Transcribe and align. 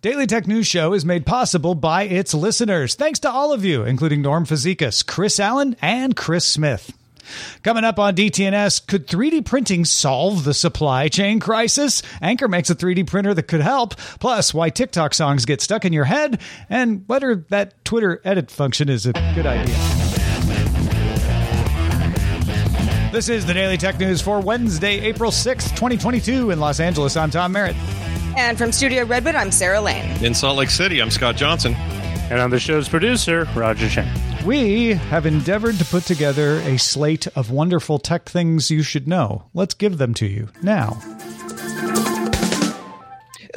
Daily 0.00 0.28
Tech 0.28 0.46
News 0.46 0.68
Show 0.68 0.92
is 0.92 1.04
made 1.04 1.26
possible 1.26 1.74
by 1.74 2.04
its 2.04 2.32
listeners. 2.32 2.94
Thanks 2.94 3.18
to 3.18 3.30
all 3.30 3.52
of 3.52 3.64
you, 3.64 3.82
including 3.82 4.22
Norm 4.22 4.46
Fazekas, 4.46 5.04
Chris 5.04 5.40
Allen, 5.40 5.74
and 5.82 6.14
Chris 6.14 6.44
Smith. 6.44 6.96
Coming 7.64 7.82
up 7.82 7.98
on 7.98 8.14
DTNS, 8.14 8.86
could 8.86 9.08
3D 9.08 9.44
printing 9.44 9.84
solve 9.84 10.44
the 10.44 10.54
supply 10.54 11.08
chain 11.08 11.40
crisis? 11.40 12.04
Anker 12.22 12.46
makes 12.46 12.70
a 12.70 12.76
3D 12.76 13.08
printer 13.08 13.34
that 13.34 13.48
could 13.48 13.60
help. 13.60 13.96
Plus, 14.20 14.54
why 14.54 14.70
TikTok 14.70 15.14
songs 15.14 15.44
get 15.44 15.60
stuck 15.60 15.84
in 15.84 15.92
your 15.92 16.04
head, 16.04 16.40
and 16.70 17.02
whether 17.08 17.44
that 17.48 17.84
Twitter 17.84 18.20
edit 18.22 18.52
function 18.52 18.88
is 18.88 19.04
a 19.04 19.12
good 19.34 19.46
idea. 19.46 19.74
This 23.10 23.28
is 23.28 23.46
the 23.46 23.54
Daily 23.54 23.76
Tech 23.76 23.98
News 23.98 24.22
for 24.22 24.38
Wednesday, 24.38 25.00
April 25.00 25.32
6th, 25.32 25.70
2022, 25.70 26.52
in 26.52 26.60
Los 26.60 26.78
Angeles. 26.78 27.16
I'm 27.16 27.32
Tom 27.32 27.50
Merritt. 27.50 27.74
And 28.38 28.56
from 28.56 28.70
Studio 28.70 29.04
Redwood, 29.04 29.34
I'm 29.34 29.50
Sarah 29.50 29.80
Lane. 29.80 30.24
In 30.24 30.32
Salt 30.32 30.58
Lake 30.58 30.70
City, 30.70 31.02
I'm 31.02 31.10
Scott 31.10 31.34
Johnson. 31.34 31.74
And 31.74 32.40
I'm 32.40 32.50
the 32.50 32.60
show's 32.60 32.88
producer, 32.88 33.48
Roger 33.56 33.88
Chang. 33.88 34.08
We 34.46 34.90
have 34.90 35.26
endeavored 35.26 35.74
to 35.78 35.84
put 35.84 36.04
together 36.04 36.60
a 36.60 36.78
slate 36.78 37.26
of 37.36 37.50
wonderful 37.50 37.98
tech 37.98 38.28
things 38.28 38.70
you 38.70 38.84
should 38.84 39.08
know. 39.08 39.46
Let's 39.54 39.74
give 39.74 39.98
them 39.98 40.14
to 40.14 40.26
you 40.26 40.50
now. 40.62 40.96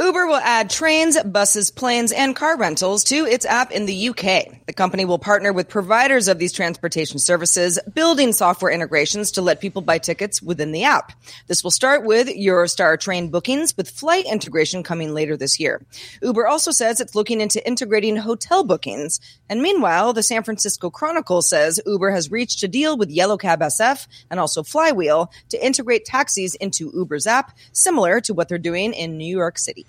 Uber 0.01 0.25
will 0.25 0.37
add 0.37 0.71
trains, 0.71 1.21
buses, 1.21 1.69
planes, 1.69 2.11
and 2.11 2.35
car 2.35 2.57
rentals 2.57 3.03
to 3.03 3.27
its 3.27 3.45
app 3.45 3.71
in 3.71 3.85
the 3.85 4.09
UK. 4.09 4.65
The 4.65 4.73
company 4.73 5.05
will 5.05 5.19
partner 5.19 5.53
with 5.53 5.69
providers 5.69 6.27
of 6.27 6.39
these 6.39 6.53
transportation 6.53 7.19
services, 7.19 7.77
building 7.93 8.33
software 8.33 8.71
integrations 8.71 9.29
to 9.31 9.43
let 9.43 9.61
people 9.61 9.83
buy 9.83 9.99
tickets 9.99 10.41
within 10.41 10.71
the 10.71 10.85
app. 10.85 11.11
This 11.45 11.63
will 11.63 11.69
start 11.69 12.03
with 12.03 12.27
Eurostar 12.29 12.99
train 12.99 13.29
bookings, 13.29 13.77
with 13.77 13.91
flight 13.91 14.25
integration 14.25 14.81
coming 14.81 15.13
later 15.13 15.37
this 15.37 15.59
year. 15.59 15.85
Uber 16.23 16.47
also 16.47 16.71
says 16.71 16.99
it's 16.99 17.13
looking 17.13 17.39
into 17.39 17.65
integrating 17.67 18.15
hotel 18.15 18.63
bookings. 18.63 19.19
And 19.49 19.61
meanwhile, 19.61 20.13
the 20.13 20.23
San 20.23 20.41
Francisco 20.41 20.89
Chronicle 20.89 21.43
says 21.43 21.79
Uber 21.85 22.09
has 22.09 22.31
reached 22.31 22.63
a 22.63 22.67
deal 22.67 22.97
with 22.97 23.11
Yellow 23.11 23.37
Cab 23.37 23.59
SF 23.59 24.07
and 24.31 24.39
also 24.39 24.63
Flywheel 24.63 25.31
to 25.49 25.63
integrate 25.63 26.05
taxis 26.05 26.55
into 26.55 26.91
Uber's 26.95 27.27
app, 27.27 27.55
similar 27.71 28.19
to 28.21 28.33
what 28.33 28.49
they're 28.49 28.57
doing 28.57 28.93
in 28.93 29.19
New 29.19 29.37
York 29.37 29.59
City. 29.59 29.85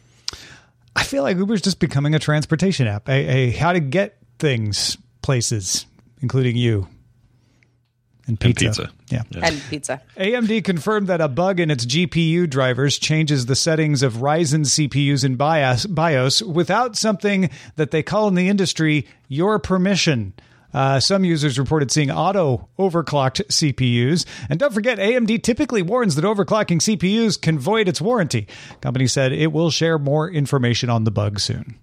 I 1.02 1.04
feel 1.04 1.24
like 1.24 1.36
Uber's 1.36 1.60
just 1.60 1.80
becoming 1.80 2.14
a 2.14 2.20
transportation 2.20 2.86
app, 2.86 3.08
a, 3.08 3.12
a 3.12 3.50
how 3.50 3.72
to 3.72 3.80
get 3.80 4.18
things 4.38 4.96
places, 5.20 5.84
including 6.20 6.56
you. 6.56 6.86
And 8.28 8.38
pizza. 8.38 8.66
And 8.66 8.76
pizza. 8.76 8.92
Yeah. 9.10 9.22
Yeah. 9.30 9.48
And 9.48 9.62
pizza. 9.68 10.00
AMD 10.16 10.62
confirmed 10.62 11.08
that 11.08 11.20
a 11.20 11.26
bug 11.26 11.58
in 11.58 11.72
its 11.72 11.84
GPU 11.84 12.48
drivers 12.48 12.98
changes 12.98 13.46
the 13.46 13.56
settings 13.56 14.04
of 14.04 14.18
Ryzen 14.18 14.60
CPUs 14.60 15.24
in 15.24 15.34
BIOS, 15.34 15.86
BIOS 15.86 16.40
without 16.40 16.94
something 16.94 17.50
that 17.74 17.90
they 17.90 18.04
call 18.04 18.28
in 18.28 18.36
the 18.36 18.48
industry 18.48 19.08
your 19.26 19.58
permission. 19.58 20.34
Uh, 20.72 21.00
some 21.00 21.24
users 21.24 21.58
reported 21.58 21.90
seeing 21.90 22.10
auto 22.10 22.68
overclocked 22.78 23.46
CPUs. 23.46 24.24
And 24.48 24.58
don't 24.58 24.72
forget, 24.72 24.98
AMD 24.98 25.42
typically 25.42 25.82
warns 25.82 26.14
that 26.14 26.24
overclocking 26.24 26.80
CPUs 26.80 27.40
can 27.40 27.58
void 27.58 27.88
its 27.88 28.00
warranty. 28.00 28.46
Company 28.80 29.06
said 29.06 29.32
it 29.32 29.52
will 29.52 29.70
share 29.70 29.98
more 29.98 30.30
information 30.30 30.90
on 30.90 31.04
the 31.04 31.10
bug 31.10 31.40
soon. 31.40 31.78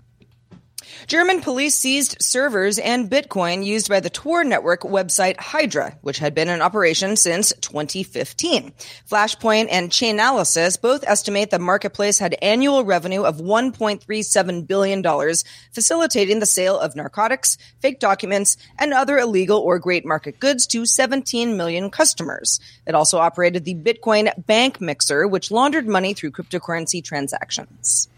German 1.07 1.41
police 1.41 1.75
seized 1.75 2.17
servers 2.21 2.77
and 2.77 3.09
Bitcoin 3.09 3.65
used 3.65 3.89
by 3.89 3.99
the 3.99 4.09
Tor 4.09 4.43
network 4.43 4.81
website 4.81 5.39
Hydra, 5.39 5.97
which 6.01 6.19
had 6.19 6.35
been 6.35 6.49
in 6.49 6.61
operation 6.61 7.15
since 7.15 7.53
2015. 7.61 8.73
Flashpoint 9.09 9.67
and 9.71 9.89
Chainalysis 9.89 10.79
both 10.81 11.03
estimate 11.07 11.51
the 11.51 11.59
marketplace 11.59 12.19
had 12.19 12.35
annual 12.41 12.83
revenue 12.83 13.23
of 13.23 13.37
$1.37 13.37 14.67
billion, 14.67 15.33
facilitating 15.71 16.39
the 16.39 16.45
sale 16.45 16.77
of 16.77 16.95
narcotics, 16.95 17.57
fake 17.79 17.99
documents, 17.99 18.57
and 18.77 18.93
other 18.93 19.17
illegal 19.17 19.59
or 19.59 19.79
great 19.79 20.05
market 20.05 20.39
goods 20.39 20.67
to 20.67 20.85
17 20.85 21.55
million 21.55 21.89
customers. 21.89 22.59
It 22.85 22.95
also 22.95 23.19
operated 23.19 23.63
the 23.63 23.75
Bitcoin 23.75 24.31
bank 24.45 24.81
mixer, 24.81 25.27
which 25.27 25.51
laundered 25.51 25.87
money 25.87 26.13
through 26.13 26.31
cryptocurrency 26.31 27.03
transactions. 27.03 28.09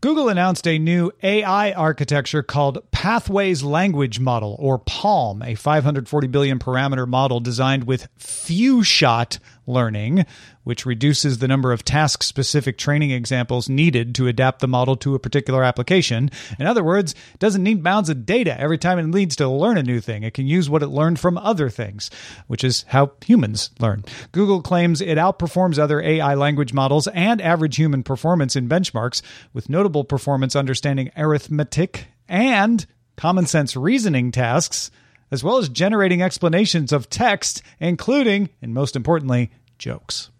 Google 0.00 0.28
announced 0.28 0.68
a 0.68 0.78
new 0.78 1.10
AI 1.22 1.72
architecture 1.72 2.42
called 2.42 2.78
Pathways 2.90 3.62
Language 3.62 4.20
Model, 4.20 4.54
or 4.58 4.78
PALM, 4.78 5.42
a 5.42 5.54
540 5.54 6.26
billion 6.26 6.58
parameter 6.58 7.08
model 7.08 7.40
designed 7.40 7.84
with 7.84 8.08
few 8.18 8.82
shot 8.82 9.38
learning, 9.66 10.26
which 10.64 10.86
reduces 10.86 11.38
the 11.38 11.48
number 11.48 11.72
of 11.72 11.84
task 11.84 12.22
specific 12.22 12.78
training 12.78 13.10
examples 13.10 13.68
needed 13.68 14.14
to 14.14 14.26
adapt 14.26 14.60
the 14.60 14.68
model 14.68 14.96
to 14.96 15.14
a 15.14 15.18
particular 15.18 15.62
application. 15.62 16.30
In 16.58 16.66
other 16.66 16.84
words, 16.84 17.14
it 17.32 17.40
doesn't 17.40 17.62
need 17.62 17.82
bounds 17.82 18.08
of 18.08 18.26
data 18.26 18.58
every 18.60 18.78
time 18.78 18.98
it 18.98 19.06
needs 19.06 19.36
to 19.36 19.48
learn 19.48 19.78
a 19.78 19.82
new 19.82 20.00
thing. 20.00 20.22
It 20.22 20.34
can 20.34 20.46
use 20.46 20.70
what 20.70 20.82
it 20.82 20.88
learned 20.88 21.18
from 21.18 21.38
other 21.38 21.70
things, 21.70 22.10
which 22.46 22.64
is 22.64 22.84
how 22.88 23.12
humans 23.24 23.70
learn. 23.78 24.04
Google 24.32 24.62
claims 24.62 25.00
it 25.00 25.18
outperforms 25.18 25.78
other 25.78 26.00
AI 26.00 26.34
language 26.34 26.72
models 26.72 27.08
and 27.08 27.40
average 27.40 27.76
human 27.76 28.02
performance 28.02 28.56
in 28.56 28.68
benchmarks, 28.68 29.22
with 29.52 29.68
notable 29.68 30.04
performance 30.04 30.56
understanding 30.56 31.10
arithmetic 31.16 32.08
and 32.28 32.86
common 33.16 33.46
sense 33.46 33.76
reasoning 33.76 34.32
tasks 34.32 34.90
as 35.30 35.42
well 35.42 35.58
as 35.58 35.68
generating 35.68 36.22
explanations 36.22 36.92
of 36.92 37.10
text, 37.10 37.62
including, 37.80 38.50
and 38.62 38.74
most 38.74 38.96
importantly, 38.96 39.50
jokes. 39.78 40.30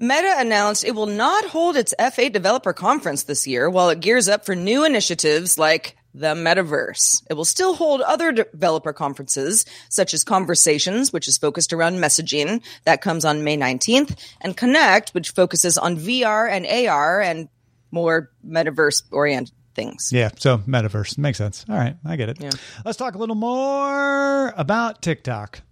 Meta 0.00 0.34
announced 0.38 0.84
it 0.84 0.94
will 0.94 1.06
not 1.06 1.44
hold 1.46 1.76
its 1.76 1.92
F8 1.98 2.32
developer 2.32 2.72
conference 2.72 3.24
this 3.24 3.48
year 3.48 3.68
while 3.68 3.90
it 3.90 3.98
gears 3.98 4.28
up 4.28 4.46
for 4.46 4.54
new 4.54 4.84
initiatives 4.84 5.58
like 5.58 5.96
the 6.14 6.34
metaverse. 6.34 7.22
It 7.28 7.34
will 7.34 7.44
still 7.44 7.74
hold 7.74 8.00
other 8.00 8.30
developer 8.30 8.92
conferences, 8.92 9.64
such 9.88 10.14
as 10.14 10.24
Conversations, 10.24 11.12
which 11.12 11.26
is 11.26 11.36
focused 11.36 11.72
around 11.72 11.96
messaging. 11.96 12.62
That 12.84 13.02
comes 13.02 13.24
on 13.24 13.44
May 13.44 13.56
19th, 13.56 14.16
and 14.40 14.56
Connect, 14.56 15.10
which 15.10 15.30
focuses 15.30 15.76
on 15.76 15.96
VR 15.96 16.48
and 16.48 16.66
AR 16.66 17.20
and 17.20 17.48
more 17.90 18.30
metaverse 18.46 19.02
oriented 19.10 19.54
things. 19.78 20.10
Yeah, 20.12 20.30
so 20.36 20.58
metaverse 20.58 21.16
makes 21.18 21.38
sense. 21.38 21.64
All 21.68 21.76
right, 21.76 21.96
I 22.04 22.16
get 22.16 22.28
it. 22.28 22.40
Yeah. 22.40 22.50
Let's 22.84 22.98
talk 22.98 23.14
a 23.14 23.18
little 23.18 23.36
more 23.36 24.52
about 24.56 25.02
TikTok. 25.02 25.62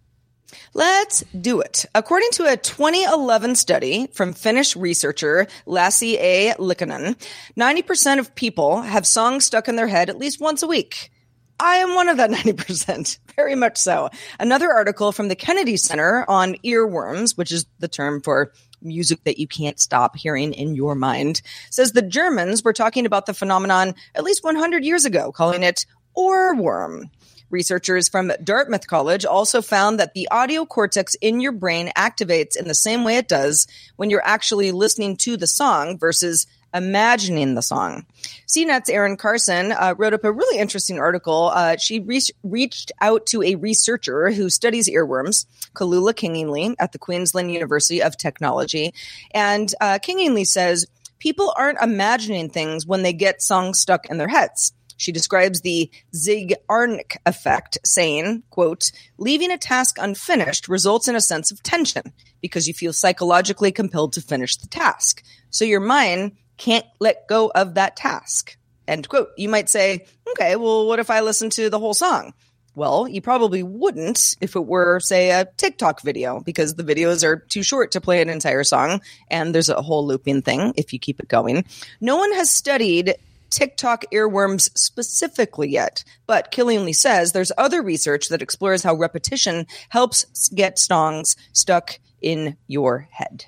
Let's 0.75 1.25
do 1.39 1.61
it. 1.61 1.87
According 1.93 2.29
to 2.35 2.45
a 2.45 2.57
2011 2.57 3.57
study 3.57 4.07
from 4.13 4.33
Finnish 4.33 4.77
researcher 4.77 5.49
Lassi 5.67 6.15
A. 6.21 6.55
Liikkanen, 6.59 7.17
90% 7.59 8.19
of 8.21 8.35
people 8.37 8.83
have 8.83 9.07
songs 9.07 9.45
stuck 9.45 9.67
in 9.67 9.75
their 9.75 9.89
head 9.89 10.09
at 10.09 10.19
least 10.19 10.41
once 10.41 10.63
a 10.63 10.69
week. 10.69 11.11
I 11.59 11.77
am 11.77 11.95
one 11.95 12.09
of 12.09 12.19
that 12.19 12.31
90%, 12.45 13.19
very 13.35 13.57
much 13.57 13.77
so. 13.77 14.11
Another 14.39 14.71
article 14.71 15.11
from 15.11 15.29
the 15.29 15.37
Kennedy 15.37 15.77
Center 15.77 16.25
on 16.29 16.55
earworms, 16.65 17.37
which 17.37 17.51
is 17.51 17.67
the 17.81 17.89
term 17.89 18.21
for 18.23 18.53
music 18.83 19.25
that 19.25 19.39
you 19.39 19.47
can't 19.47 19.81
stop 19.81 20.17
hearing 20.17 20.53
in 20.53 20.75
your 20.75 20.95
mind, 20.95 21.43
says 21.71 21.93
the 21.93 22.03
Germans 22.03 22.63
were 22.63 22.73
talking 22.73 23.07
about 23.07 23.27
the 23.27 23.35
phenomenon 23.35 23.95
at 24.15 24.25
least 24.25 24.45
100 24.45 24.85
years 24.85 25.05
ago, 25.05 25.33
calling 25.33 25.63
it 25.63 25.87
ohrwurm. 26.17 27.11
Researchers 27.49 28.09
from 28.09 28.33
Dartmouth 28.43 28.89
College 28.89 29.25
also 29.25 29.63
found 29.63 30.01
that 30.01 30.15
the 30.15 30.29
audio 30.31 30.65
cortex 30.65 31.15
in 31.17 31.41
your 31.41 31.53
brain 31.53 31.93
activates 31.97 32.57
in 32.57 32.67
the 32.67 32.75
same 32.75 33.05
way 33.05 33.19
it 33.19 33.29
does 33.29 33.69
when 33.95 34.11
you're 34.11 34.27
actually 34.27 34.73
listening 34.73 35.17
to 35.19 35.37
the 35.37 35.47
song 35.47 35.97
versus 35.97 36.49
imagining 36.77 37.55
the 37.55 37.63
song. 37.63 38.07
CNET's 38.47 38.91
Erin 38.91 39.17
Carson 39.17 39.73
uh, 39.73 39.95
wrote 39.97 40.15
up 40.15 40.25
a 40.25 40.33
really 40.33 40.59
interesting 40.59 40.99
article. 40.99 41.51
Uh, 41.53 41.77
she 41.77 42.01
re- 42.01 42.21
reached 42.43 42.93
out 43.01 43.27
to 43.27 43.43
a 43.43 43.55
researcher 43.55 44.31
who 44.31 44.51
studies 44.51 44.89
earworms, 44.89 45.47
Kalula 45.75 46.15
Kingingley, 46.15 46.77
at 46.79 46.93
the 46.93 46.99
Queensland 46.99 47.53
University 47.53 48.03
of 48.03 48.17
Technology. 48.17 48.93
And 49.33 49.73
uh, 49.81 49.99
Kingingley 50.01 50.47
says 50.47 50.87
people 51.19 51.53
aren't 51.57 51.81
imagining 51.81 52.51
things 52.51 52.87
when 52.87 53.03
they 53.03 53.13
get 53.13 53.43
songs 53.43 53.81
stuck 53.81 54.07
in 54.07 54.19
their 54.19 54.29
heads. 54.29 54.73
She 54.99 55.13
describes 55.13 55.61
the 55.61 55.91
Zeigarnik 56.15 57.17
effect, 57.27 57.79
saying, 57.85 58.43
quote, 58.51 58.93
leaving 59.19 59.51
a 59.51 59.59
task 59.59 59.97
unfinished 60.01 60.69
results 60.69 61.07
in 61.07 61.17
a 61.17 61.21
sense 61.21 61.51
of 61.51 61.63
tension 61.63 62.13
because 62.41 62.67
you 62.67 62.75
feel 62.75 62.93
psychologically 62.93 63.73
compelled 63.73 64.15
to 64.15 64.21
finish 64.21 64.57
the 64.57 64.69
task. 64.69 65.23
So 65.51 65.65
your 65.65 65.81
mind 65.81 66.33
can't 66.57 66.87
let 67.01 67.29
go 67.29 67.51
of 67.55 67.75
that 67.75 67.97
task. 67.97 68.57
End 68.89 69.09
quote. 69.09 69.31
You 69.37 69.49
might 69.49 69.69
say, 69.69 70.07
okay, 70.31 70.57
well, 70.57 70.87
what 70.87 70.99
if 70.99 71.11
I 71.11 71.21
listen 71.21 71.51
to 71.51 71.69
the 71.69 71.79
whole 71.79 71.95
song? 71.95 72.35
Well, 72.75 73.09
you 73.09 73.23
probably 73.23 73.63
wouldn't 73.63 74.37
if 74.41 74.55
it 74.55 74.67
were, 74.67 75.01
say, 75.01 75.31
a 75.31 75.47
TikTok 75.57 76.03
video, 76.03 76.41
because 76.41 76.75
the 76.75 76.85
videos 76.85 77.25
are 77.25 77.37
too 77.37 77.63
short 77.63 77.93
to 77.93 78.03
play 78.03 78.21
an 78.21 78.29
entire 78.29 78.65
song, 78.65 79.01
and 79.31 79.55
there's 79.55 79.71
a 79.71 79.81
whole 79.81 80.07
looping 80.07 80.43
thing 80.43 80.75
if 80.77 80.93
you 80.93 80.99
keep 80.99 81.19
it 81.19 81.29
going. 81.29 81.65
No 82.03 82.19
one 82.19 82.33
has 82.35 82.51
studied 82.51 83.17
TikTok 83.49 84.05
earworms 84.13 84.71
specifically 84.77 85.71
yet, 85.71 86.05
but 86.27 86.51
Killingly 86.51 86.93
says 86.93 87.33
there's 87.33 87.53
other 87.57 87.81
research 87.81 88.29
that 88.29 88.43
explores 88.43 88.83
how 88.83 88.95
repetition 88.95 89.67
helps 89.89 90.51
get 90.51 90.79
songs 90.79 91.35
stuck 91.53 91.99
in 92.21 92.57
your 92.67 93.09
head. 93.11 93.47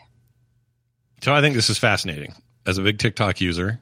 So 1.21 1.35
I 1.35 1.43
think 1.43 1.55
this 1.55 1.69
is 1.69 1.79
fascinating. 1.79 2.35
As 2.69 2.77
a 2.77 2.83
big 2.83 2.99
TikTok 2.99 3.41
user, 3.41 3.81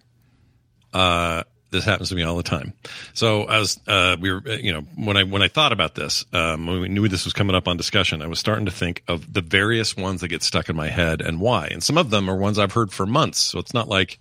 uh, 0.95 1.43
this 1.73 1.85
happens 1.85 2.11
to 2.11 2.15
me 2.15 2.23
all 2.23 2.37
the 2.37 2.45
time. 2.45 2.73
So 3.15 3.47
as 3.47 3.81
uh, 3.89 4.17
we 4.21 4.31
were, 4.31 4.49
you 4.49 4.73
know, 4.73 4.83
when 4.95 5.17
I 5.17 5.25
when 5.25 5.43
I 5.43 5.49
thought 5.49 5.73
about 5.73 5.97
this, 5.97 6.25
um, 6.33 6.67
when 6.67 6.81
we 6.81 6.89
knew 6.89 7.09
this 7.09 7.25
was 7.25 7.33
coming 7.33 7.57
up 7.57 7.67
on 7.67 7.77
discussion, 7.77 8.23
I 8.23 8.29
was 8.29 8.39
starting 8.39 8.67
to 8.67 8.71
think 8.71 9.03
of 9.09 9.33
the 9.33 9.41
various 9.41 9.97
ones 9.97 10.21
that 10.21 10.29
get 10.29 10.45
stuck 10.45 10.69
in 10.69 10.77
my 10.77 10.87
head 10.87 11.21
and 11.21 11.41
why. 11.41 11.67
And 11.67 11.83
some 11.83 11.99
of 11.99 12.11
them 12.11 12.31
are 12.31 12.37
ones 12.37 12.61
I've 12.61 12.73
heard 12.73 12.93
for 12.93 13.07
months, 13.07 13.41
so 13.41 13.59
it's 13.59 13.75
not 13.75 13.89
like 13.89 14.21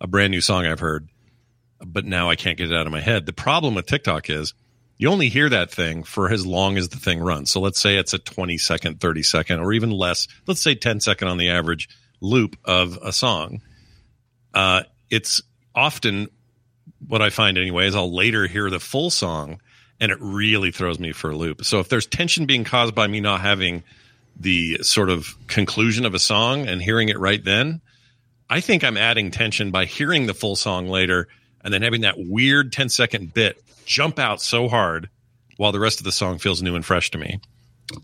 a 0.00 0.06
brand 0.06 0.30
new 0.30 0.40
song 0.40 0.64
I've 0.64 0.80
heard, 0.80 1.08
but 1.84 2.06
now 2.06 2.30
I 2.30 2.36
can't 2.36 2.56
get 2.56 2.72
it 2.72 2.76
out 2.76 2.86
of 2.86 2.92
my 2.92 3.02
head. 3.02 3.26
The 3.26 3.34
problem 3.34 3.74
with 3.74 3.84
TikTok 3.84 4.30
is 4.30 4.54
you 4.96 5.10
only 5.10 5.28
hear 5.28 5.50
that 5.50 5.70
thing 5.70 6.04
for 6.04 6.32
as 6.32 6.46
long 6.46 6.78
as 6.78 6.88
the 6.88 6.96
thing 6.96 7.20
runs. 7.20 7.50
So 7.50 7.60
let's 7.60 7.78
say 7.78 7.96
it's 7.96 8.14
a 8.14 8.18
20 8.18 8.56
second, 8.56 8.98
30 8.98 9.22
second, 9.22 9.60
or 9.60 9.74
even 9.74 9.90
less. 9.90 10.26
Let's 10.46 10.62
say 10.62 10.74
10 10.74 11.00
second 11.00 11.28
on 11.28 11.36
the 11.36 11.50
average 11.50 11.90
loop 12.22 12.56
of 12.64 12.98
a 13.02 13.12
song. 13.12 13.60
Uh, 14.54 14.82
it's 15.10 15.42
often 15.74 16.28
what 17.06 17.22
I 17.22 17.30
find 17.30 17.58
anyway 17.58 17.86
is 17.86 17.94
I'll 17.94 18.14
later 18.14 18.46
hear 18.46 18.70
the 18.70 18.80
full 18.80 19.10
song 19.10 19.60
and 20.00 20.12
it 20.12 20.18
really 20.20 20.70
throws 20.70 20.98
me 20.98 21.12
for 21.12 21.30
a 21.30 21.36
loop. 21.36 21.64
So 21.64 21.80
if 21.80 21.88
there's 21.88 22.06
tension 22.06 22.46
being 22.46 22.64
caused 22.64 22.94
by 22.94 23.06
me 23.06 23.20
not 23.20 23.40
having 23.40 23.82
the 24.38 24.78
sort 24.82 25.08
of 25.08 25.34
conclusion 25.46 26.04
of 26.04 26.14
a 26.14 26.18
song 26.18 26.66
and 26.66 26.82
hearing 26.82 27.08
it 27.08 27.18
right 27.18 27.42
then, 27.42 27.80
I 28.48 28.60
think 28.60 28.84
I'm 28.84 28.96
adding 28.96 29.30
tension 29.30 29.70
by 29.70 29.86
hearing 29.86 30.26
the 30.26 30.34
full 30.34 30.56
song 30.56 30.88
later 30.88 31.28
and 31.64 31.72
then 31.72 31.82
having 31.82 32.02
that 32.02 32.14
weird 32.18 32.72
10 32.72 32.88
second 32.88 33.34
bit 33.34 33.62
jump 33.86 34.18
out 34.18 34.40
so 34.42 34.68
hard 34.68 35.08
while 35.56 35.72
the 35.72 35.80
rest 35.80 36.00
of 36.00 36.04
the 36.04 36.12
song 36.12 36.38
feels 36.38 36.62
new 36.62 36.76
and 36.76 36.84
fresh 36.84 37.10
to 37.12 37.18
me. 37.18 37.40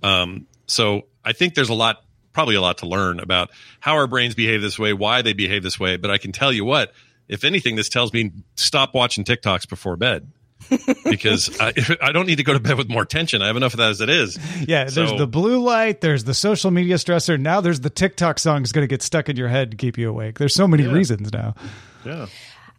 Um, 0.03 0.47
so 0.67 1.03
I 1.25 1.33
think 1.33 1.55
there's 1.55 1.69
a 1.69 1.75
lot, 1.75 2.03
probably 2.33 2.55
a 2.55 2.61
lot 2.61 2.79
to 2.79 2.87
learn 2.87 3.21
about 3.21 3.51
how 3.81 3.95
our 3.95 4.07
brains 4.07 4.35
behave 4.35 4.63
this 4.63 4.79
way, 4.79 4.93
why 4.93 5.23
they 5.23 5.33
behave 5.33 5.63
this 5.63 5.79
way. 5.79 5.97
But 5.97 6.11
I 6.11 6.19
can 6.19 6.33
tell 6.33 6.53
you 6.53 6.65
what, 6.65 6.93
if 7.29 7.45
anything, 7.45 7.77
this 7.77 7.89
tells 7.89 8.13
me 8.13 8.33
stop 8.57 8.95
watching 8.95 9.25
TikToks 9.25 9.69
before 9.69 9.97
bed. 9.97 10.31
because 11.05 11.61
I, 11.61 11.73
I, 12.01 12.13
don't 12.13 12.27
need 12.27 12.37
to 12.37 12.45
go 12.45 12.53
to 12.53 12.61
bed 12.61 12.79
with 12.79 12.89
more 12.89 13.05
tension. 13.05 13.43
I 13.43 13.49
have 13.49 13.57
enough 13.57 13.75
of 13.75 13.79
that 13.79 13.91
as 13.91 14.01
it 14.01 14.09
is. 14.09 14.39
Yeah, 14.61 14.85
there's 14.85 15.13
the 15.13 15.27
blue 15.27 15.61
light, 15.61 16.01
there's 16.01 16.23
the 16.23 16.35
social 16.35 16.71
media 16.71 16.95
stressor. 16.97 17.39
Now 17.39 17.61
there's 17.61 17.81
the 17.81 17.91
TikTok 17.91 18.39
song 18.39 18.63
is 18.63 18.71
going 18.71 18.85
to 18.85 18.89
get 18.89 19.03
stuck 19.03 19.29
in 19.29 19.37
your 19.37 19.49
head 19.49 19.73
to 19.73 19.77
keep 19.77 19.99
you 19.99 20.09
awake. 20.09 20.39
There's 20.39 20.55
so 20.55 20.69
many 20.69 20.85
yeah. 20.85 20.93
reasons 20.93 21.33
now. 21.33 21.57
Yeah. 22.05 22.27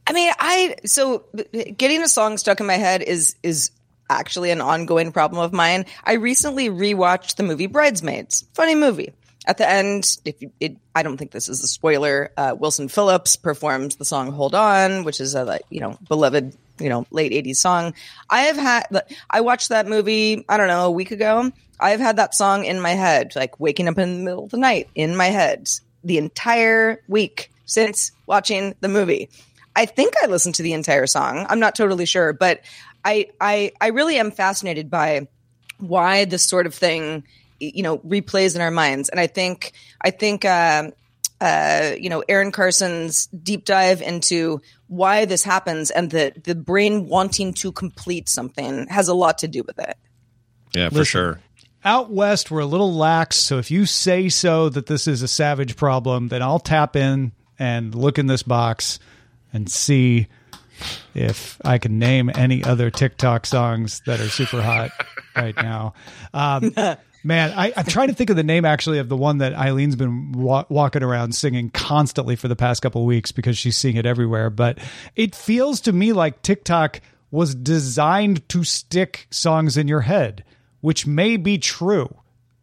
I 0.08 0.14
mean, 0.14 0.32
I 0.40 0.76
so 0.86 1.26
getting 1.78 2.02
a 2.02 2.08
song 2.08 2.38
stuck 2.38 2.62
in 2.62 2.66
my 2.66 2.76
head 2.76 3.02
is 3.02 3.36
is 3.44 3.72
actually 4.10 4.52
an 4.52 4.62
ongoing 4.62 5.12
problem 5.12 5.42
of 5.42 5.52
mine. 5.52 5.86
I 6.04 6.14
recently 6.14 6.70
rewatched 6.70 7.36
the 7.36 7.44
movie 7.44 7.68
Bridesmaids. 7.68 8.46
Funny 8.54 8.76
movie 8.76 9.14
at 9.46 9.58
the 9.58 9.70
end, 9.70 10.18
if 10.26 10.42
you, 10.42 10.52
it, 10.60 10.78
I 10.96 11.04
don't 11.04 11.18
think 11.18 11.32
this 11.32 11.50
is 11.50 11.64
a 11.64 11.68
spoiler, 11.68 12.32
uh, 12.38 12.56
Wilson 12.58 12.88
Phillips 12.88 13.36
performs 13.36 13.98
the 13.98 14.06
song 14.06 14.32
"Hold 14.32 14.56
On," 14.56 15.04
which 15.04 15.20
is 15.20 15.36
a 15.36 15.60
you 15.70 15.82
know 15.82 15.98
beloved 16.08 16.56
you 16.80 16.90
know 16.90 17.06
late 17.12 17.32
'80s 17.32 17.58
song. 17.58 17.94
I 18.30 18.44
have 18.44 18.58
had 18.58 18.88
I 19.30 19.42
watched 19.42 19.70
that 19.70 19.88
movie 19.88 20.46
I 20.48 20.58
don't 20.58 20.68
know 20.68 20.86
a 20.86 20.92
week 20.92 21.12
ago. 21.12 21.52
I've 21.80 22.00
had 22.00 22.18
that 22.18 22.36
song 22.36 22.66
in 22.66 22.80
my 22.80 22.92
head, 22.92 23.34
like 23.36 23.60
waking 23.60 23.88
up 23.88 23.98
in 23.98 24.20
the 24.20 24.24
middle 24.24 24.46
of 24.46 24.52
the 24.52 24.58
night 24.58 24.90
in 24.96 25.16
my 25.16 25.28
head 25.28 25.70
the 26.04 26.18
entire 26.18 27.02
week 27.08 27.52
since 27.66 28.12
watching 28.26 28.76
the 28.80 28.88
movie. 28.88 29.30
I 29.76 29.86
think 29.86 30.14
I 30.22 30.28
listened 30.28 30.56
to 30.56 30.64
the 30.64 30.74
entire 30.74 31.08
song. 31.08 31.46
I'm 31.50 31.60
not 31.60 31.76
totally 31.76 32.06
sure, 32.06 32.32
but 32.32 32.62
I 33.04 33.28
I 33.42 33.72
I 33.82 33.88
really 33.88 34.18
am 34.18 34.32
fascinated 34.32 34.90
by 34.90 35.28
why 35.80 36.26
this 36.26 36.48
sort 36.48 36.66
of 36.66 36.74
thing 36.74 37.24
you 37.74 37.84
know 37.84 38.00
replays 38.00 38.56
in 38.56 38.62
our 38.62 38.72
minds. 38.72 39.10
And 39.10 39.20
i 39.20 39.28
think 39.28 39.74
i 40.02 40.10
think 40.10 40.46
uh, 40.46 40.92
uh, 41.42 41.96
you 42.00 42.10
know 42.10 42.24
Erin 42.30 42.52
Carson's 42.52 43.28
deep 43.28 43.66
dive 43.66 44.02
into 44.02 44.62
why 44.88 45.26
this 45.26 45.44
happens 45.44 45.92
and 45.92 46.10
the 46.10 46.34
the 46.44 46.56
brain 46.56 47.08
wanting 47.08 47.54
to 47.56 47.72
complete 47.72 48.30
something 48.30 48.88
has 48.88 49.08
a 49.08 49.14
lot 49.14 49.40
to 49.40 49.48
do 49.48 49.64
with 49.64 49.78
it. 49.80 49.98
Yeah 50.74 50.90
for 50.90 50.96
Listen, 50.96 51.12
sure. 51.12 51.40
out 51.84 52.12
west 52.12 52.50
we're 52.50 52.62
a 52.62 52.66
little 52.66 52.94
lax 52.94 53.36
so 53.36 53.58
if 53.58 53.72
you 53.72 53.86
say 53.86 54.30
so 54.30 54.70
that 54.70 54.86
this 54.86 55.08
is 55.08 55.22
a 55.22 55.28
savage 55.28 55.76
problem 55.76 56.30
then 56.30 56.42
i'll 56.42 56.60
tap 56.60 56.96
in 56.96 57.32
and 57.60 57.94
look 57.94 58.18
in 58.18 58.28
this 58.28 58.44
box 58.44 59.00
and 59.52 59.70
see 59.70 60.28
if 61.14 61.60
I 61.64 61.78
can 61.78 62.00
name 62.00 62.30
any 62.34 62.64
other 62.64 62.90
TikTok 62.90 63.46
songs 63.46 64.02
that 64.06 64.20
are 64.20 64.30
super 64.30 64.62
hot 64.62 64.92
right 65.36 65.56
now. 65.56 65.94
Um, 66.34 66.74
Man, 67.24 67.54
I, 67.56 67.72
I'm 67.78 67.86
trying 67.86 68.10
to 68.10 68.14
think 68.14 68.30
of 68.30 68.36
the 68.36 68.44
name 68.44 68.66
actually 68.66 69.00
of 69.00 69.08
the 69.08 69.16
one 69.16 69.38
that 69.38 69.54
Eileen's 69.54 69.96
been 69.96 70.34
wa- 70.34 70.66
walking 70.68 71.04
around 71.04 71.34
singing 71.34 71.70
constantly 71.70 72.36
for 72.36 72.50
the 72.50 72.56
past 72.56 72.82
couple 72.82 73.06
weeks 73.06 73.32
because 73.32 73.58
she's 73.58 73.78
seeing 73.78 73.96
it 73.96 74.06
everywhere. 74.06 74.50
But 74.50 74.80
it 75.16 75.34
feels 75.34 75.80
to 75.82 75.94
me 75.94 76.12
like 76.12 76.42
TikTok 76.42 77.00
was 77.32 77.56
designed 77.56 78.48
to 78.50 78.64
stick 78.64 79.28
songs 79.32 79.78
in 79.78 79.88
your 79.88 80.02
head, 80.02 80.44
which 80.82 81.08
may 81.08 81.38
be 81.38 81.58
true. 81.58 82.14